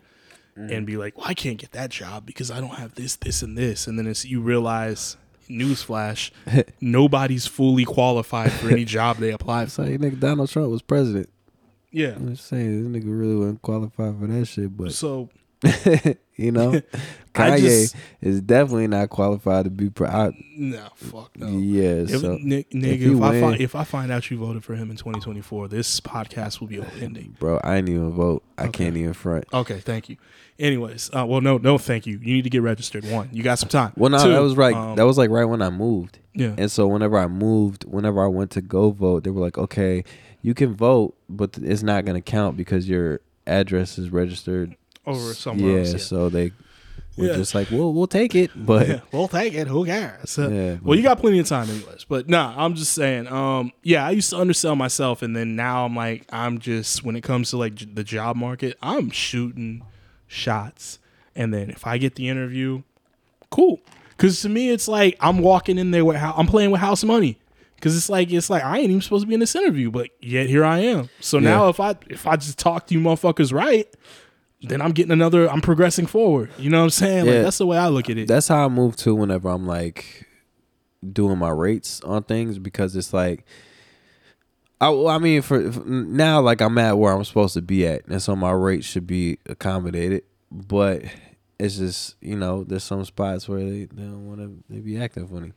[0.59, 0.73] Mm-hmm.
[0.73, 3.41] and be like, "Well, I can't get that job because I don't have this, this,
[3.41, 5.17] and this." And then it's you realize
[5.49, 6.33] newsflash,
[6.81, 9.91] nobody's fully qualified for any job they apply So for.
[9.91, 11.29] you nigga Donald Trump was president.
[11.93, 12.15] Yeah.
[12.17, 15.29] I'm just saying this nigga really wasn't qualified for that shit, but So
[16.37, 16.81] you know,
[17.35, 19.91] Kanye just is definitely not qualified to be.
[19.91, 21.47] Pre- I, no, fuck no.
[21.49, 24.65] Yeah, If, so if nigga, he if, I find if I find out you voted
[24.65, 27.37] for him in 2024, this podcast will be ending.
[27.39, 28.43] bro, I ain't even vote.
[28.59, 28.85] I Okay.
[28.85, 29.45] can't even front.
[29.53, 30.17] Okay, thank you.
[30.59, 32.19] Anyways, uh, well, no, no, thank you.
[32.23, 33.05] You need to get registered.
[33.05, 33.93] One, you got some time.
[33.97, 34.75] Well, no, Two, that was right.
[34.75, 36.19] um, that was like right when I moved.
[36.35, 36.55] yeah.
[36.59, 40.05] And so whenever I moved, whenever I went to go vote, they were like, "Okay,
[40.43, 44.77] you can vote, but it's not going to count because your address is registered
[45.11, 45.93] Over somewhere yeah, else.
[45.93, 45.99] Yeah.
[45.99, 46.53] so they
[47.17, 47.35] were Yeah.
[47.35, 49.67] just like, "Well, we'll take it," but yeah, we'll take it.
[49.69, 50.37] Who cares?
[50.39, 52.05] Yeah, well, you got plenty of time, anyways.
[52.09, 53.27] But nah, I'm just saying.
[53.29, 57.17] Um, yeah, I used to undersell myself, and then now I'm like, I'm just when
[57.17, 59.83] it comes to like j- the job market, I'm shooting
[60.27, 60.99] shots,
[61.35, 62.83] and then if I get the interview,
[63.51, 63.81] cool.
[64.17, 67.03] Because to me, it's like I'm walking in there with how I'm playing with house
[67.05, 67.39] money.
[67.77, 70.11] Because it's like it's like I ain't even supposed to be in this interview, but
[70.21, 71.09] yet here I am.
[71.21, 73.89] So now if I if I just talk to you motherfuckers right,
[74.63, 75.51] then I'm getting another.
[75.51, 76.51] I'm progressing forward.
[76.59, 77.27] You know what I'm saying?
[77.27, 77.33] Yeah.
[77.33, 78.29] Like that's the way I look at it.
[78.29, 80.27] that's how I move to whenever I'm like
[81.13, 83.45] doing my rates on things because it's like
[84.81, 88.07] I, I mean for, for now like I'm at where I'm supposed to be at
[88.07, 91.03] and so my rate should be accommodated but
[91.59, 95.01] it's just you know there's some spots where they, they don't want to they be
[95.01, 95.53] acting funny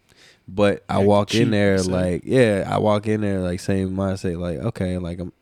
[0.47, 1.91] but I walk cheap, in there say.
[1.91, 5.33] like yeah I walk in there like same mindset like okay like I'm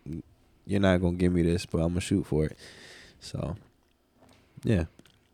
[0.65, 2.57] you're not gonna give me this but I'm gonna shoot for it
[3.21, 3.55] so
[4.63, 4.83] yeah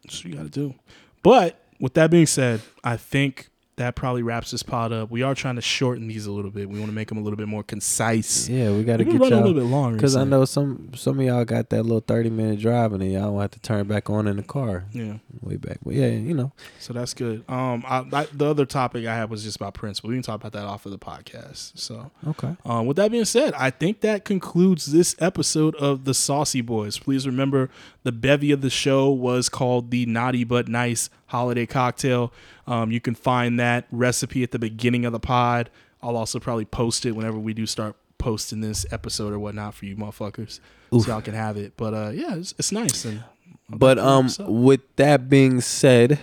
[0.04, 0.76] That's what you got to do.
[1.24, 5.10] But with that being said, I think that probably wraps this pod up.
[5.12, 6.68] We are trying to shorten these a little bit.
[6.70, 8.50] We want to make them a little bit more concise.
[8.50, 9.96] yeah we got to get running a little bit longer.
[9.96, 13.12] Because I know some some of y'all got that little thirty minute drive and then
[13.12, 15.78] y'all don't have to turn back on in the car Yeah, way back.
[15.86, 16.52] But yeah, you know.
[16.80, 17.44] so that's good.
[17.50, 20.24] Um, I, I, the other topic I had was just about Prince, but we can
[20.24, 21.78] talk about that off of the podcast.
[21.78, 22.56] So, Okay.
[22.66, 26.98] um, with that being said, I think that concludes this episode of the Saucy Boys.
[26.98, 27.70] Please remember
[28.04, 32.34] the bevy of the show was called the Naughty But Nice Holiday Cocktail.
[32.66, 35.70] Um, you can find that recipe at the beginning of the pod.
[36.02, 39.86] I'll also probably post it whenever we do start posting this episode or whatnot for
[39.86, 40.60] you motherfuckers,
[40.94, 41.04] Oof.
[41.04, 41.74] so y'all can have it.
[41.78, 43.06] But uh, yeah, it's, it's nice.
[43.06, 43.24] And
[43.70, 46.20] But um with that being said,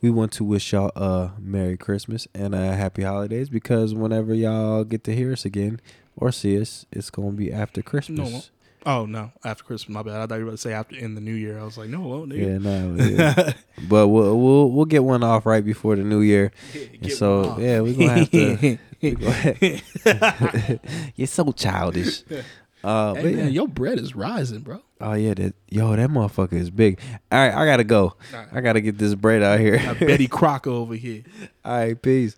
[0.00, 4.84] we want to wish y'all a Merry Christmas and a happy holidays because whenever y'all
[4.84, 5.80] get to hear us again
[6.16, 8.50] or see us, it's gonna be after Christmas.
[8.88, 10.16] Oh no, after Christmas, my bad.
[10.20, 11.60] I thought you were about to say after in the New Year.
[11.60, 12.46] I was like, no, well, nigga.
[12.46, 12.94] Yeah, no,
[13.46, 13.52] yeah.
[13.88, 16.50] but we'll, we'll we'll get one off right before the new year.
[17.02, 18.78] And so yeah, we're gonna have to.
[20.04, 20.80] gonna-
[21.14, 22.22] You're so childish.
[22.82, 23.44] Uh, Hey man, yeah.
[23.46, 24.80] your bread is rising, bro.
[25.00, 27.00] Oh yeah, that yo, that motherfucker is big.
[27.30, 28.14] All right, I gotta go.
[28.32, 28.48] Right.
[28.52, 29.78] I gotta get this bread out here.
[30.00, 31.22] Betty Crocker over here.
[31.64, 32.36] All right, peace.